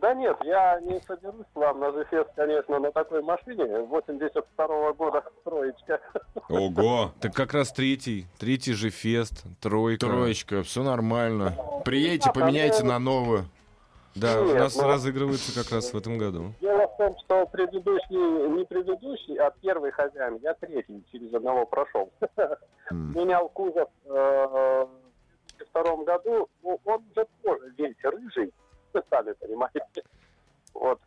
[0.00, 3.64] Да нет, я не соберусь к вам на Жефест, конечно, на такой машине.
[3.80, 6.00] 82 года троечка.
[6.48, 7.12] Ого.
[7.20, 10.06] Так как раз третий, третий же фест, тройка.
[10.06, 11.56] Троечка, все нормально.
[11.84, 13.46] Приедете, поменяйте на новую.
[14.14, 16.52] Да, у Нет, нас ну- разыгрывается как раз в этом году.
[16.60, 22.10] Дело в том, что предыдущий, не предыдущий, а первый хозяин, я третий через одного прошел.
[22.90, 23.12] М.
[23.14, 24.88] Менял кузов э, в
[25.58, 28.52] 2002 году, ну, он уже тоже весь рыжий,
[29.10, 30.02] сами понимаете.
[30.74, 31.00] Вот.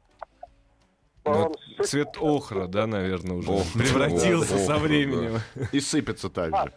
[1.26, 5.40] Ну, Он Цвет охра, да, наверное, уже Ох, превратился ох, со временем.
[5.72, 6.74] И сыпется так же.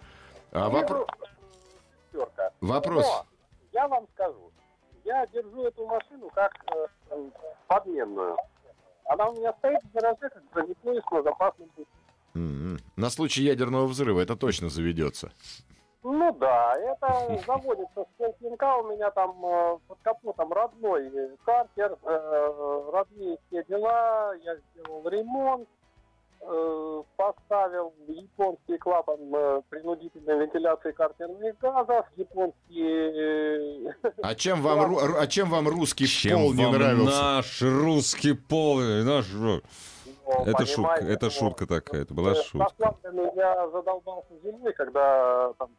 [0.52, 1.06] А вопро-
[2.10, 2.50] шестерка.
[2.60, 3.04] вопрос.
[3.04, 3.26] Но
[3.72, 4.50] я вам скажу,
[5.04, 6.86] я держу эту машину как э,
[7.66, 8.36] подменную.
[9.08, 11.88] Она у меня стоит в гараже, как бронепоезд на запасном пути.
[12.34, 12.78] М-м.
[12.96, 15.32] На случай ядерного взрыва это точно заведется.
[16.02, 21.98] Ну да, это заводится с полклинка, у меня там э, под капотом родной э, картер,
[22.02, 25.68] э, родные все дела, я сделал ремонт,
[27.16, 33.90] поставил японский клапан э, принудительной вентиляции картерных газов, японские...
[34.02, 37.04] э, А чем вам, а чем вам русский Чем пол не вам нравился?
[37.22, 38.78] наш русский пол?
[38.78, 39.26] Наш...
[39.32, 39.60] ну,
[40.46, 42.94] Это шутка, это ну, шутка такая, это была э, шутка.
[43.34, 45.70] Я задолбался зимой, когда э, там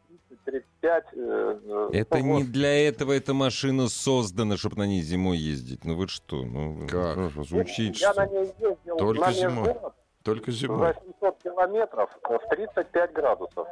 [0.46, 0.64] 30-35...
[0.84, 2.52] э, э, Это ну, не вот.
[2.52, 5.86] для этого эта машина создана, чтобы на ней зимой ездить.
[5.86, 6.44] Ну вы что?
[6.44, 7.32] Ну, Как?
[7.46, 8.26] звучит, Я что...
[8.26, 9.68] на ней ездил Только на зимой.
[9.68, 9.94] межгород
[10.24, 10.94] Только зимой.
[11.22, 13.68] 800 километров э, в 35 градусов.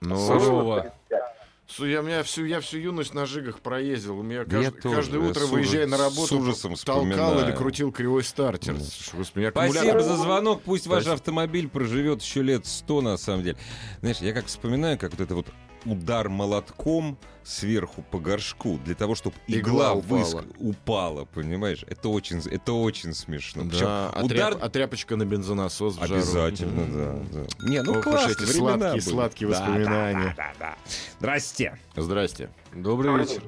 [0.00, 0.80] Ну, Сурово.
[0.82, 1.22] 35.
[1.66, 4.18] Су- Я, меня всю, я всю юность на жигах проездил.
[4.18, 7.04] У меня Я кажд- тоже, каждое я утро, с выезжая на с работу, ужасом толкал
[7.06, 7.48] вспоминаю.
[7.48, 8.74] или крутил кривой стартер.
[9.14, 10.60] Господи, аккумулятор- Спасибо за звонок.
[10.62, 11.14] Пусть ваш Спасибо.
[11.14, 13.56] автомобиль проживет еще лет сто, на самом деле.
[14.00, 15.46] Знаешь, я как вспоминаю, как вот это вот
[15.84, 20.18] удар молотком сверху по горшку для того, чтобы игла, Игла упала.
[20.20, 21.84] выск- упала, понимаешь?
[21.88, 23.64] Это очень, это очень смешно.
[23.64, 26.14] Причем Да, а, удар тряп- а тряпочка на бензонасос в жару.
[26.14, 27.68] обязательно, да, да.
[27.68, 29.00] Не, ну Ох классно, эти сладкие, были.
[29.00, 30.34] сладкие Да, воспоминания.
[30.36, 30.76] Да, да, да, да.
[31.18, 31.78] Здрасте.
[31.96, 32.50] Здрасте.
[32.74, 33.42] Добрый вечер.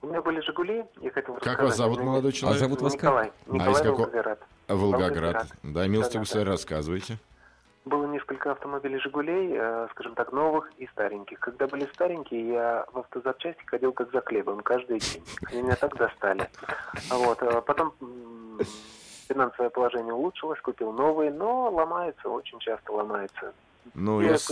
[0.00, 1.60] У меня были «Жигули», я хотел Как рассказать.
[1.68, 2.60] вас зовут, молодой А человек?
[2.60, 3.02] зовут вас как?
[3.02, 3.32] Николай.
[3.46, 4.40] А Николай из какого- Волгоград.
[4.66, 5.10] А Волгоград.
[5.12, 5.52] Волгоград.
[5.62, 6.18] Да, милости Да-да-да.
[6.20, 7.18] государь, рассказывайте.
[7.84, 11.40] Было несколько автомобилей «Жигулей», э, скажем так, новых и стареньких.
[11.40, 15.22] Когда были старенькие, я в автозапчасти ходил как за хлебом каждый день.
[15.50, 16.48] Они меня так достали.
[17.10, 17.42] Вот.
[17.42, 17.92] э, Потом
[19.28, 23.52] финансовое положение улучшилось, купил новые, но ломается, очень часто ломается.
[23.94, 24.44] Ну, И я с-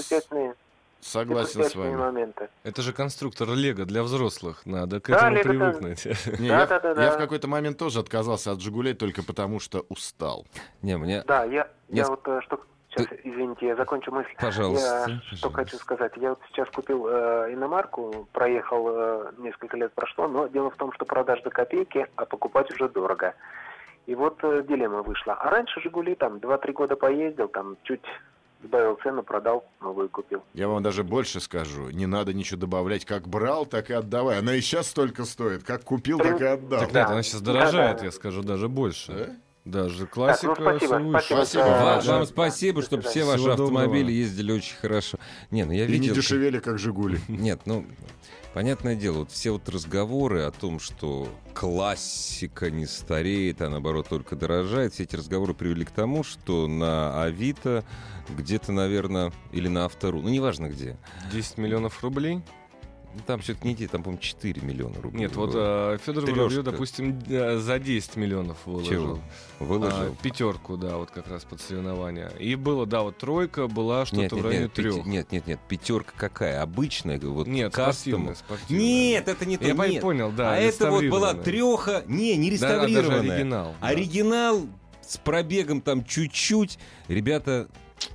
[1.00, 1.94] согласен с вами.
[1.96, 2.48] моменты.
[2.64, 4.66] Это же конструктор Лего для взрослых.
[4.66, 5.78] Надо к Да, этому Лего, да.
[5.78, 6.04] привыкнуть.
[6.40, 7.12] Не, Да, я, да, да, я да.
[7.12, 10.46] в какой-то момент тоже отказался от «Жигулей» только потому, что устал.
[10.82, 12.60] Не, мне, Да, я, я Неск- вот э, что...
[12.90, 14.29] Сейчас, извините, я закончу мысль.
[14.38, 15.05] пожалуйста.
[15.09, 15.50] Я что пожалуйста.
[15.53, 16.12] хочу сказать.
[16.16, 20.92] Я вот сейчас купил э, иномарку, проехал, э, несколько лет прошло, но дело в том,
[20.92, 23.35] что продаж до копейки, а покупать уже дорого.
[24.07, 25.35] И вот э, дилемма вышла.
[25.35, 28.05] А раньше «Жигули» там 2-3 года поездил, там чуть
[28.64, 30.42] сбавил цену, продал, новую купил.
[30.55, 31.90] Я вам даже больше скажу.
[31.90, 33.05] Не надо ничего добавлять.
[33.05, 34.38] Как брал, так и отдавай.
[34.38, 35.62] Она и сейчас столько стоит.
[35.62, 36.81] Как купил, так и отдал.
[36.81, 37.00] Так Да.
[37.03, 39.12] нет, она сейчас дорожает, я скажу, даже больше.
[39.12, 39.26] Да?
[39.64, 41.11] Даже классика спасибо, всё выше.
[41.11, 41.37] спасибо.
[41.37, 41.64] Спасибо.
[41.64, 42.12] Да, Вам, да.
[42.16, 43.64] вам спасибо, чтобы все Всего ваши доброго.
[43.81, 45.18] автомобили ездили очень хорошо.
[45.51, 46.14] Не, ну я И не видел...
[46.14, 47.20] дешевели, как «Жигули».
[47.29, 47.85] Нет, ну,
[48.55, 54.35] понятное дело, вот все вот разговоры о том, что классика не стареет, а наоборот только
[54.37, 57.85] дорожает, все эти разговоры привели к тому, что на Авито
[58.31, 60.96] где-то, наверное, или на Автору, ну, неважно где,
[61.33, 62.40] 10 миллионов рублей?
[63.14, 65.20] Ну, там все-таки не те, там, по-моему, 4 миллиона рублей.
[65.23, 66.25] Нет, вот а, Федор.
[66.25, 68.90] Воробьев, допустим, э, за 10 миллионов выложил.
[68.90, 69.18] Чего?
[69.59, 70.12] Выложил.
[70.12, 72.29] А, пятерку, да, вот как раз под соревнования.
[72.38, 75.07] И было, да, вот тройка была что-то нет, в районе нет, пяти- трех.
[75.07, 76.62] нет, нет, нет, пятерка какая?
[76.62, 77.92] Обычная, вот Нет, кастом.
[77.92, 78.85] спортивная, спортивная.
[78.85, 79.66] Нет, это не то.
[79.66, 80.03] Я нет.
[80.03, 80.55] понял, да.
[80.55, 83.35] а это вот была треха, не, не Да, реставрированная.
[83.37, 83.75] оригинал.
[83.81, 83.87] да.
[83.88, 84.66] Оригинал
[85.07, 86.79] с пробегом там чуть-чуть.
[87.09, 87.68] Ребята,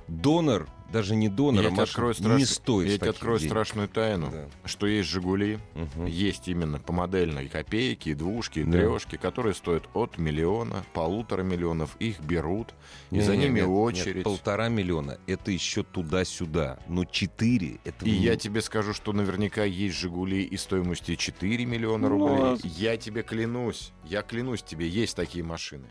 [0.08, 3.50] донор, даже не донор, Я а открою, не страш- стоит я тебе открою денег.
[3.52, 4.48] страшную тайну, Да.
[4.64, 6.06] что есть «Жигули», Мгм.
[6.06, 8.72] есть именно по модельной копейки, двушки, Да.
[8.72, 11.96] трешки, которые стоят от миллиона, полутора миллионов.
[11.98, 12.74] Их берут,
[13.10, 14.14] и за Не-не-не, ними нет, очередь.
[14.16, 15.18] нет, полтора миллиона.
[15.26, 16.78] Это еще туда-сюда.
[16.88, 18.04] Но четыре это...
[18.04, 22.38] И ну, я тебе скажу, что наверняка есть «Жигули» и стоимостью 4 миллиона Ну, рублей.
[22.38, 25.86] а- Я тебе клянусь, я клянусь тебе, есть такие машины.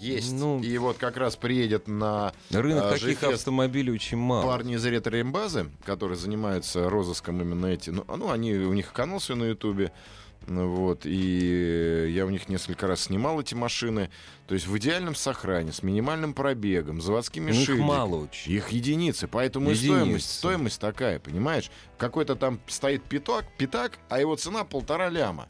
[0.00, 0.32] Есть.
[0.32, 4.42] Ну- И вот как раз приедет на Рынок а, таких Жифест автомобилей очень мало.
[4.44, 7.90] парни из ретро-базы, которые занимаются розыском именно эти.
[7.90, 9.92] Ну, ну, они, у них канал свой на Ютубе.
[10.48, 14.10] Ну, вот, и я у них несколько раз снимал эти машины.
[14.48, 17.86] То есть в идеальном сохране, с минимальным пробегом, заводскими У них шильдиками.
[17.86, 18.52] мало очень.
[18.52, 19.94] Их единицы, поэтому и Единицы.
[20.00, 21.70] стоимость, стоимость такая, понимаешь?
[21.96, 25.46] Какой-то там стоит пятак, пятак, а его цена полтора ляма.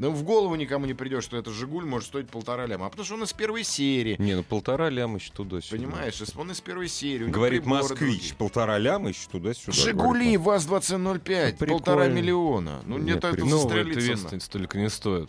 [0.00, 2.86] Да в голову никому не придет, что это «Жигуль» может стоить полтора ляма.
[2.86, 4.16] А потому что он из первой серии.
[4.18, 5.76] Не, ну полтора ляма еще туда-сюда.
[5.76, 7.26] Понимаешь, он из первой серии.
[7.26, 8.34] Говорит москвич, другие.
[8.34, 9.72] полтора ляма еще туда-сюда.
[9.72, 11.74] «Жигули» Говорит, ВАЗ-2005, Прикольно.
[11.74, 12.80] полтора миллиона.
[12.86, 15.28] Ну, Нет, это это застрелиться столько не стоит.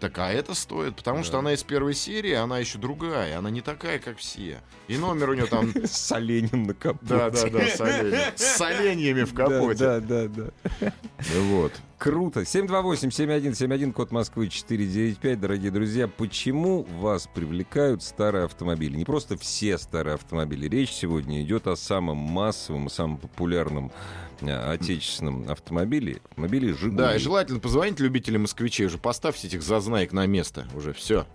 [0.00, 1.38] Так, а это стоит, потому что Да.
[1.40, 4.60] она из первой серии, она еще другая, она не такая, как все.
[4.88, 5.72] И номер у нее там...
[5.84, 7.06] С оленем на капоте.
[7.06, 8.18] Да-да-да, с оленем.
[8.34, 9.78] С оленями в капоте.
[9.78, 10.92] Да, да, да.
[11.28, 11.72] Вот.
[11.98, 12.40] Круто.
[12.40, 15.40] 728-7171, код Москвы 495.
[15.40, 18.96] Дорогие друзья, почему вас привлекают старые автомобили?
[18.96, 20.68] Не просто все старые автомобили.
[20.68, 23.92] Речь сегодня идет о самом массовом, самом популярном
[24.40, 26.22] э, отечественном автомобиле.
[26.30, 26.96] Автомобиле «Жигули».
[26.96, 31.26] Да, и желательно позвонить любителям москвичей уже, поставьте этих зазнаек на место, уже все.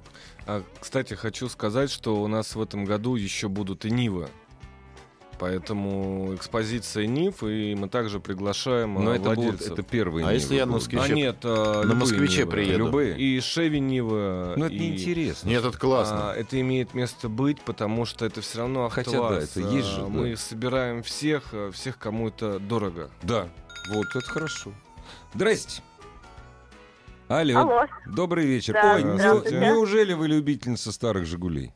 [0.48, 4.30] А, кстати, хочу сказать, что у нас в этом году еще будут и Нивы.
[5.38, 9.74] Поэтому экспозиция Нив, и мы также приглашаем Но а, это владельцев.
[9.74, 12.52] это первые А если Нивы я на москвиче А нет, а, на москвиче Нивы.
[12.52, 12.78] приеду.
[12.86, 13.18] Любые?
[13.18, 14.54] И Шеви Нивы.
[14.56, 15.50] Ну, это и- неинтересно.
[15.50, 16.32] Нет, это классно.
[16.32, 19.54] А, это имеет место быть, потому что это все равно Хотя АвтоВАЗ.
[19.54, 20.10] да, это есть же, А, да.
[20.10, 23.10] Мы собираем всех, всех, кому это дорого.
[23.22, 23.50] Да,
[23.94, 24.72] вот, это хорошо.
[25.34, 25.82] Здрасте.
[27.28, 27.60] Алло.
[27.60, 27.86] Алло.
[28.06, 28.74] Добрый вечер.
[28.74, 29.60] Да, Ой, не- здравствуйте.
[29.60, 31.74] неужели вы любительница старых «Жигулей»?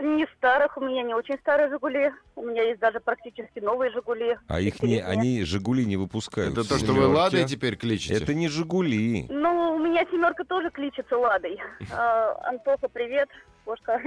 [0.00, 2.10] Не старых, у меня не очень старые «Жигули».
[2.34, 4.38] У меня есть даже практически новые «Жигули».
[4.48, 6.52] А их не, они «Жигули» не выпускают.
[6.56, 8.14] Это то, что вы Ладой теперь кличете?
[8.14, 9.26] Это не «Жигули».
[9.28, 11.60] Ну, у меня «семерка» тоже кличется «Ладой».
[11.92, 13.28] А, Антоха, привет.
[13.64, 14.00] Кошка.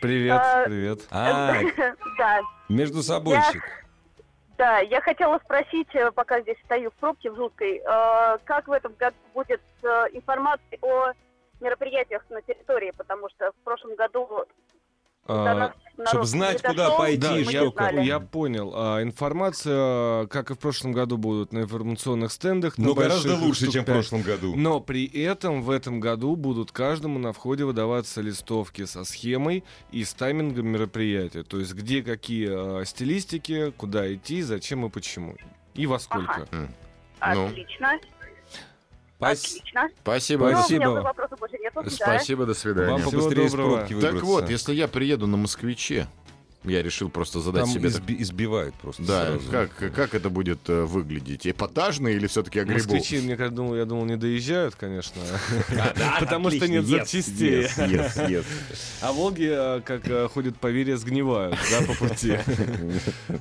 [0.00, 1.00] Привет, А, привет.
[1.10, 1.52] А,
[2.18, 3.62] Да, между собойчик.
[4.56, 4.78] да.
[4.80, 8.94] Я хотела спросить, э, пока здесь стою в пробке в жуткой, э, как в этом
[8.94, 11.12] году будет э, информация о
[11.60, 14.46] мероприятиях на территории, потому что в прошлом году
[15.26, 18.02] А, нас народ чтоб не знать, куда дошел, пойти, Да, я, знали.
[18.02, 18.72] я понял.
[18.74, 22.78] А, информация, как и в прошлом году, будут на информационных стендах.
[22.78, 23.94] Но гораздо больших, лучше, чем в пять.
[23.94, 24.54] прошлом году.
[24.56, 30.04] Но при этом в этом году будут каждому на входе выдаваться листовки со схемой и
[30.04, 31.42] с таймингом мероприятия.
[31.42, 35.36] То есть где какие а, стилистики, куда идти, зачем и почему.
[35.74, 36.46] И во сколько.
[36.52, 37.98] Ну, Отлично,
[39.30, 39.88] Отлично.
[40.02, 40.50] спасибо.
[40.50, 40.78] Ну, у Спасибо.
[40.78, 41.82] меня уже вопросов больше нету.
[41.82, 41.90] да.
[41.90, 42.92] Спасибо, до свидания.
[42.92, 44.24] Вам побыстрее из пробки Так выбраться.
[44.26, 46.06] вот, если я приеду на москвиче,
[46.64, 47.90] я решил просто задать Там себе...
[47.90, 49.50] так- изби- избивают просто Да, сразу.
[49.50, 51.46] как, как это будет э, выглядеть?
[51.46, 52.86] Эпатажно или все-таки огребов?
[52.86, 55.20] Москвичи, мне кажется, думал, я думал, не доезжают, конечно.
[56.20, 57.66] Потому что нет запчастей.
[59.00, 62.38] А Волги, а, как а, ходят по вере, сгнивают, да, по пути.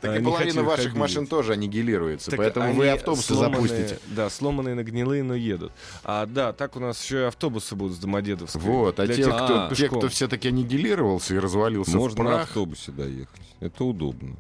[0.02, 4.00] Так и половина ваших машин тоже аннигилируется, поэтому вы автобусы запустите.
[4.08, 5.72] Да, сломанные на гнилые, но едут.
[6.04, 8.62] А, да, так у нас еще и автобусы будут с Домодедовской.
[8.62, 12.92] Вот, а Для те, тех, кто, все-таки аннигилировался и развалился Можно в на прах, автобусе
[13.14, 13.42] доехать.
[13.60, 14.36] Это удобно.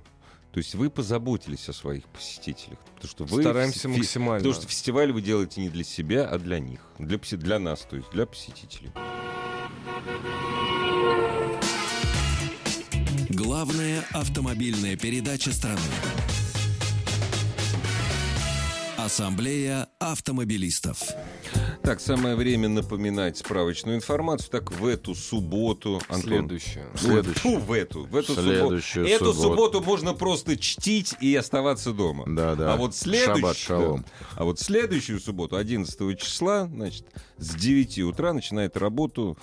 [0.51, 2.77] То есть вы позаботились о своих посетителях.
[2.95, 4.39] Потому что вы Стараемся фи- максимально.
[4.39, 6.79] Потому что фестиваль вы делаете не для себя, а для них.
[6.99, 8.91] Для, для нас, то есть для посетителей.
[13.29, 15.79] Главная автомобильная передача страны.
[18.97, 20.99] Ассамблея автомобилистов.
[21.81, 24.49] Так, самое время напоминать справочную информацию.
[24.51, 26.01] Так, в эту субботу...
[26.07, 26.85] Антон, Следующее.
[26.93, 27.35] Ну, Следующую.
[27.35, 28.03] фу, в эту.
[28.05, 29.25] В эту Следующую субботу.
[29.31, 29.81] Эту субботу.
[29.81, 32.23] можно просто чтить и оставаться дома.
[32.27, 32.73] Да, да.
[32.73, 33.35] А вот следующую...
[33.35, 34.01] Шаббат шалом.
[34.01, 34.27] да.
[34.35, 37.05] А вот следующую субботу, 11 числа, значит,
[37.37, 39.37] с 9 утра начинает работу...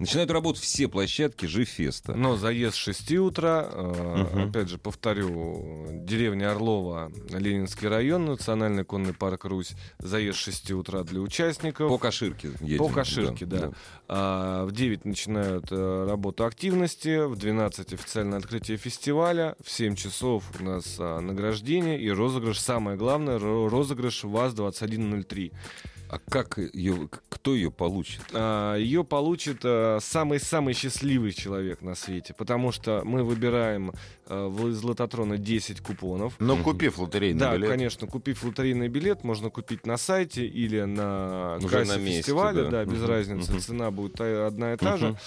[0.00, 2.14] Начинают работать все площадки Жифеста.
[2.14, 4.48] Но заезд с 6 утра, Мгм.
[4.48, 11.02] опять же, повторю, деревня Орлова, Ленинский район, Национальный конный парк Русь, заезд с 6 утра
[11.04, 11.90] для участников.
[11.90, 12.78] По Каширке едем.
[12.78, 13.72] По Каширке, да.
[14.08, 20.44] А, в 9 начинают э, работу активности, в 12 официальное открытие фестиваля, в 7 часов
[20.58, 25.52] у нас а, награждение и розыгрыш, самое главное, ро- розыгрыш ВАЗ-2103.
[26.10, 28.20] А как ее, кто ее получит?
[28.32, 33.92] А, Ее получит а, самый-самый счастливый человек на свете, потому что мы выбираем
[34.26, 36.34] а, в из лототрона 10 купонов.
[36.40, 37.70] Ну, купив лотерейный Да, билет.
[37.70, 42.64] конечно, купив лотерейный билет, можно купить на сайте или на Уже кассе на месте, фестиваля,
[42.64, 42.70] да.
[42.70, 43.60] да, без Мгм, разницы, мгм.
[43.60, 45.06] цена будет одна и та же.
[45.10, 45.18] Мгм.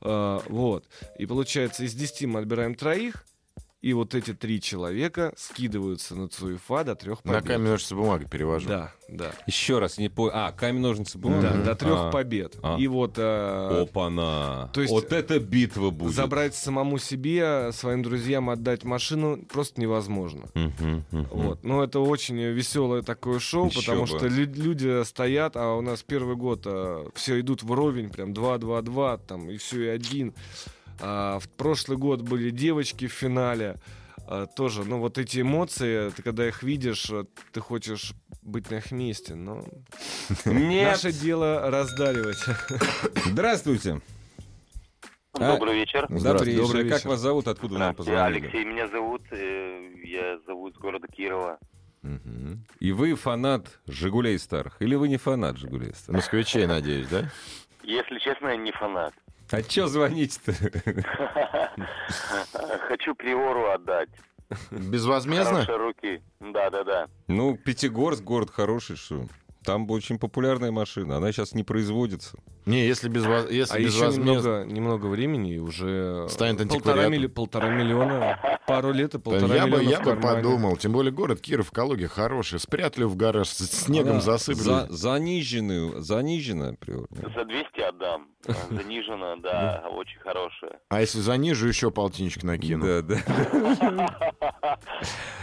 [0.00, 0.84] А, вот.
[1.18, 3.24] И получается, из 10 мы отбираем троих,
[3.82, 7.46] и вот эти три человека скидываются на ЦУЕФА до трех На побед.
[7.48, 8.68] камень, ножницы, бумага перевожу.
[8.68, 9.32] Да, да.
[9.48, 10.30] Еще раз, не по...
[10.32, 11.50] А, камень, ножницы, бумага.
[11.50, 12.10] Да, до трех А.
[12.12, 12.56] побед.
[12.62, 12.76] А.
[12.78, 14.70] И вот а, Опа-на.
[14.72, 16.14] То есть вот это битва будет.
[16.14, 20.48] забрать самому себе, своим друзьям отдать машину просто невозможно.
[20.54, 21.26] Мгм, мгм.
[21.32, 21.64] Вот.
[21.64, 24.06] Но это очень веселое такое шоу, Еще потому бы.
[24.06, 26.64] что лю- люди стоят, а у нас первый год
[27.14, 30.34] все идут вровень, прям 2-2-2, там, и все, и один.
[31.04, 33.76] А в прошлый год были девочки в финале.
[34.28, 38.76] А, тоже, ну, вот эти эмоции, ты когда их видишь, э, ты хочешь быть на
[38.76, 39.64] их месте, но
[40.44, 40.92] Нет.
[40.92, 42.38] наше дело раздаривать.
[43.26, 44.00] Здравствуйте.
[45.34, 46.02] А, Добрый вечер.
[46.02, 46.52] Добрый Здравствуйте.
[46.56, 46.66] вечер.
[46.68, 47.48] Добрый Как вас зовут?
[47.48, 48.38] Откуда нам позвонили?
[48.44, 49.22] Алексей меня зовут.
[49.32, 51.58] э, Я зовут с города Кирова.
[52.80, 54.76] И вы фанат «Жигулей» старых?
[54.80, 56.20] Или вы не фанат «Жигулей» старых?
[56.22, 57.30] Москвичей, надеюсь, да?
[57.84, 59.14] Если честно, я не фанат.
[59.52, 60.54] А чё звоните-то?
[62.88, 64.08] Хочу Приору отдать.
[64.70, 65.64] Безвозмездно?
[65.64, 66.22] Хорошие руки.
[66.40, 67.08] Да-да-да.
[67.28, 69.26] Ну, Пятигорск город хороший, что?
[69.62, 71.18] Там очень популярная машина.
[71.18, 72.38] Она сейчас не производится.
[72.64, 73.46] Не, если, безво...
[73.50, 74.60] если А еще безвозмездно...
[74.60, 79.54] немного, немного времени, и уже Станет полтора, милли- полтора миллиона, пару лет и Да полтора
[79.54, 80.76] я бы, миллиона я в бы подумал.
[80.76, 82.60] Тем более город Киров, Калуги хороший.
[82.60, 84.62] Спрятали в гараж, с снегом Она засыпали.
[84.62, 87.08] За, заниженную, заниженная приор.
[87.10, 88.28] За 200 отдам.
[88.46, 90.80] А, Занижено, да, очень хорошая.
[90.88, 92.84] А если занижу, еще полтинничек накину.
[92.84, 93.18] Да, да.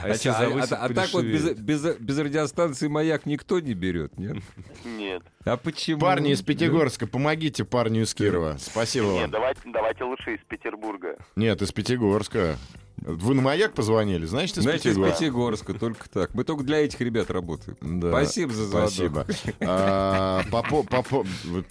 [0.02, 4.38] А а- а- а так вот без, без, без радиостанции «Маяк» никто не берет, нет?
[4.86, 5.24] Нет.
[5.46, 6.02] А почему?
[6.02, 8.58] Парни из Пятигорска, помогите парню из Кирова.
[8.60, 9.32] Спасибо Нет, вам.
[9.32, 11.16] давайте, давайте лучше из Петербурга.
[11.38, 12.58] Нет, из Пятигорска.
[13.02, 15.18] Вы на маяк позвонили, значит, из Значит, из Пятигорска.
[15.20, 16.34] Пятигорска, только так.
[16.34, 17.78] Мы только для этих ребят работаем.
[17.82, 18.10] Да.
[18.10, 18.90] Спасибо за звонок.
[18.92, 19.26] Спасибо.
[19.62, 21.26] А, Попо, Попо-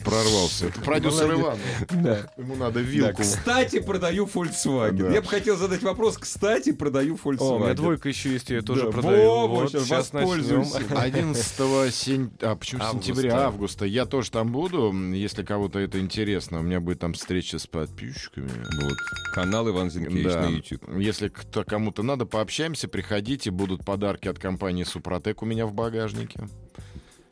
[0.04, 0.66] прорвался.
[0.66, 1.58] Это продюсер Иван.
[1.90, 2.30] Да.
[2.36, 3.22] Ему надо Да, вилку.
[3.22, 4.92] кстати, продаю Volkswagen.
[5.08, 5.10] Да.
[5.10, 6.18] Я бы хотел задать вопрос.
[6.18, 7.38] Кстати, продаю Volkswagen.
[7.40, 9.28] О, у меня двойка еще есть, я ее тоже Да, продаю.
[9.30, 10.64] во, Вот, сейчас сейчас начнем.
[10.96, 13.06] 11 сентября, а почему Августа.
[13.06, 17.58] сентября, августа, я тоже там буду, если кого-то это интересно, у меня будет там встреча
[17.58, 18.48] с подписчиками.
[18.82, 18.96] Вот.
[19.34, 20.42] Канал Иван Зинкевич Да.
[20.42, 20.82] на YouTube.
[20.98, 26.48] Если кто, кому-то надо, пообщаемся, приходите, будут подарки от компании Супротек у меня в багажнике.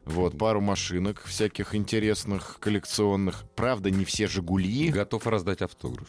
[0.05, 3.45] Вот, пару машинок всяких интересных, коллекционных.
[3.57, 4.91] Правда, не все «Жигули».
[4.91, 6.07] Готов раздать автограф.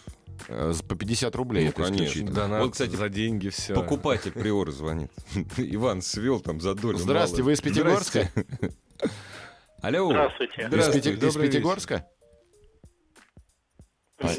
[0.50, 2.04] Э, По 50 рублей Ну, это конечно.
[2.06, 2.32] исключительно.
[2.36, 3.74] Донат Вот, кстати, за деньги все.
[3.74, 5.12] Покупатель приора звонит.
[5.58, 6.98] Иван свел там за долю.
[7.00, 7.46] Здравствуйте, малую.
[7.46, 8.30] вы из Пятигорска?
[9.82, 10.10] Алло.
[10.12, 10.62] Здравствуйте.
[10.62, 12.06] Из, Здравствуйте, Пяти- из Пятигорска?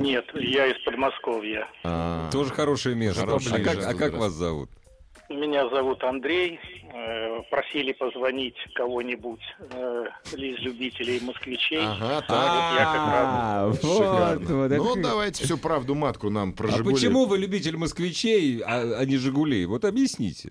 [0.00, 1.66] Нет, я из Подмосковья.
[1.84, 3.20] А, Тоже хорошее место.
[3.20, 4.70] Хорошее а как, а как вас зовут?
[5.28, 6.58] Меня зовут Андрей.
[6.92, 11.82] Э, Просили позвонить кого-нибудь э, из любителей москвичей.
[11.82, 12.30] Ага, так.
[12.30, 14.38] вот я как раз- А, вот, Шикарно.
[14.56, 16.94] вот, ну, это- давайте всю правду матку нам про А «Жигули».
[16.94, 19.66] почему вы любитель москвичей, а, а не Жигулей?
[19.66, 20.50] Вот объясните.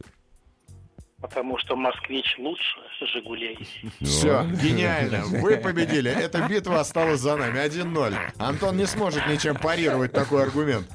[1.20, 2.78] Потому что москвич лучше
[3.14, 3.58] Жигулей.
[4.02, 5.24] Все, гениально.
[5.26, 6.12] Вы победили.
[6.12, 7.58] Эта битва осталась за нами.
[7.58, 8.16] 1-0.
[8.38, 10.88] Антон не сможет ничем парировать такой аргумент.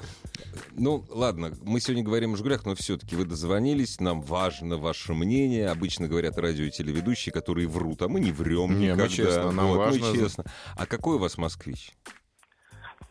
[0.75, 5.68] Ну, ладно, мы сегодня говорим о «Жигулях», но все-таки вы дозвонились, нам важно ваше мнение.
[5.68, 9.09] Обычно говорят радио и телеведущие, которые врут, а мы не врем Не, мы никогда.
[9.09, 10.16] честно, нам Вот, мы важно.
[10.16, 10.45] честно.
[10.77, 11.91] А какой у вас москвич?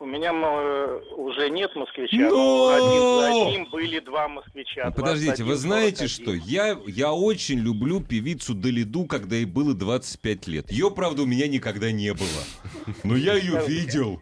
[0.02, 2.30] У меня э, уже нет москвича, Но!
[2.32, 4.86] но один за одним были два москвича.
[4.88, 6.10] Ну, Подождите, вы 21, знаете 41.
[6.10, 6.49] что?
[6.49, 10.72] Я, я очень люблю певицу Далиду, когда ей было 25 лет.
[10.72, 12.95] Ее, правда, у меня никогда не было.
[13.04, 14.20] Но я ее видел.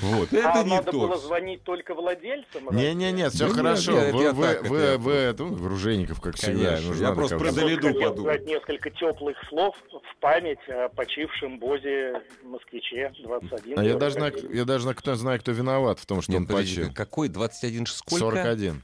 [0.00, 0.98] Вот, это а не надо то.
[1.00, 2.74] было звонить только владельцам?
[2.74, 3.92] Не-не-не, все нет, хорошо.
[4.00, 4.98] я- Вы, я вы, так, вы, это-
[5.44, 6.70] вы, ну, в Ружейников, как всегда.
[6.70, 8.12] Конечно, нужна я просто про хотел подумал.
[8.14, 13.78] сказать несколько теплых слов в память о почившем Бозе москвиче 21.
[13.78, 14.50] А я даже, 41.
[14.50, 16.94] на- я даже на- кто, знаю, кто виноват в том, что Нет, он подождите, почил.
[16.94, 17.28] какой?
[17.28, 18.18] 21 сколько?
[18.24, 18.82] 41.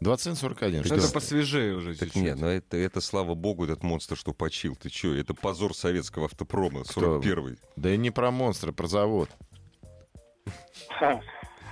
[0.00, 0.76] 21-41.
[0.78, 0.94] Ну, Что?
[0.94, 2.22] Это посвежее уже Так чуть-чуть.
[2.22, 4.76] нет, ну это, это, слава богу, этот монстр, что почил.
[4.76, 7.58] Ты что, это позор советского автопрома, 41-й.
[7.74, 9.28] Да и не про монстра, про завод.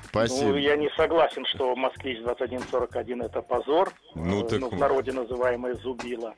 [0.09, 0.49] Спасибо.
[0.51, 3.93] Ну, я не согласен, что москвич 2141 это позор.
[4.15, 4.73] Ну, Э, так в вот.
[4.79, 6.35] народе называемая Зубила.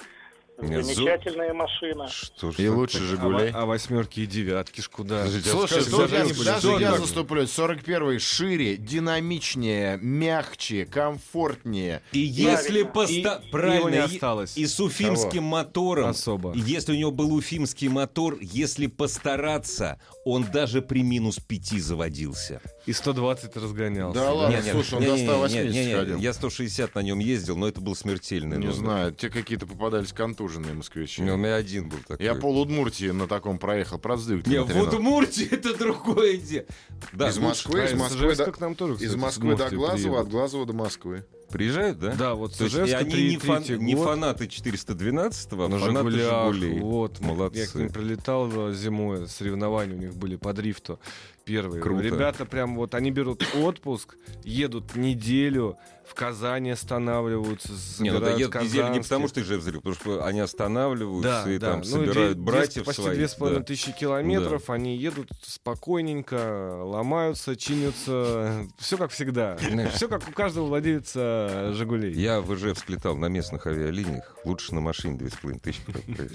[0.61, 2.09] Нет, Зу- Замечательная машина.
[2.09, 3.52] Что И лучше А, «Жигулей».
[3.52, 5.18] во- а восьмерки и девятки ж куда?
[5.18, 6.11] Подождите, а Слушай, тут
[6.44, 7.50] даже я, даже заступлюсь.
[7.50, 12.02] 41-й шире, динамичнее, мягче, комфортнее.
[12.12, 13.40] И если поста...
[13.44, 14.56] И- Правильно, не и- осталось.
[14.56, 16.09] И с уфимским мотором.
[16.11, 16.52] Особо.
[16.54, 22.61] Если у него был уфимский мотор, если постараться, он даже при минус 5 заводился.
[22.86, 24.18] И 120 разгонялся.
[24.18, 26.18] Да ладно, Не-не, слушай, он не-не, до 180 не-не, ходил.
[26.18, 28.72] Я 160 на нем ездил, но это был смертельный Не номер.
[28.72, 30.12] знаю, те какие-то попадались
[30.49, 31.22] контуженные москвичи.
[31.22, 32.24] У меня один был такой.
[32.24, 33.99] Я пол Удмуртии на таком проехал.
[33.99, 34.94] Правда, с двигателем Не, в 13.
[34.94, 36.64] Удмуртии это другое дело.
[37.12, 37.92] Да, Из Москвы, из.
[37.94, 40.18] Москвы до- к нам тоже, Из кстати, с Москвы до Глазова, приедут.
[40.20, 41.24] от Глазова до Москвы.
[41.51, 42.14] Приезжают, да?
[42.14, 46.11] Да, вот То есть и они не, фан- 3-3 не фанаты 412-го, а На фанаты
[46.11, 46.78] Жигулей.
[46.80, 47.61] вот, Молодцы.
[47.61, 51.01] Я к ним прилетал э, зимой, соревнования у них были по дрифту
[51.44, 51.80] первые.
[51.82, 52.03] Круто.
[52.03, 55.78] Ребята прям вот, они берут отпуск, едут неделю,
[56.09, 60.24] в Казани останавливаются, Не, ну да едут неделю не потому, что Ижев взрыв, потому что
[60.24, 61.70] они останавливаются Да, и да.
[61.72, 63.16] там Ну, собирают две- братьев почти своих.
[63.18, 63.64] две с половиной да.
[63.66, 69.56] тысячи километров, они едут спокойненько, ломаются, чинятся, все как всегда,
[69.94, 72.12] все как у каждого владельца Жигулей.
[72.14, 75.80] Я в Ижевск летал на местных авиалиниях, лучше на машине 2,5 тысячи.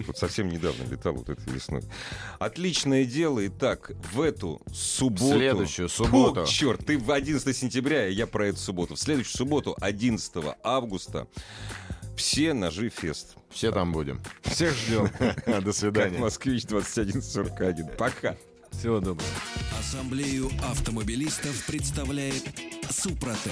[0.07, 1.81] Вот совсем недавно летал вот этой весной.
[2.39, 3.45] Отличное дело.
[3.47, 5.33] Итак, в эту субботу...
[5.33, 6.45] Следующую субботу.
[6.45, 8.95] Фу, черт, ты в 11 сентября, я про эту субботу.
[8.95, 11.27] В следующую субботу, 11 августа,
[12.15, 13.35] все ножи фест.
[13.49, 14.21] Все там будем.
[14.43, 15.09] Всех ждем.
[15.63, 16.19] До свидания.
[16.19, 17.87] Москвич 2141.
[17.97, 18.35] Пока.
[18.71, 19.29] Всего доброго.
[19.79, 22.43] Ассамблею автомобилистов представляет
[22.89, 23.51] Супротек.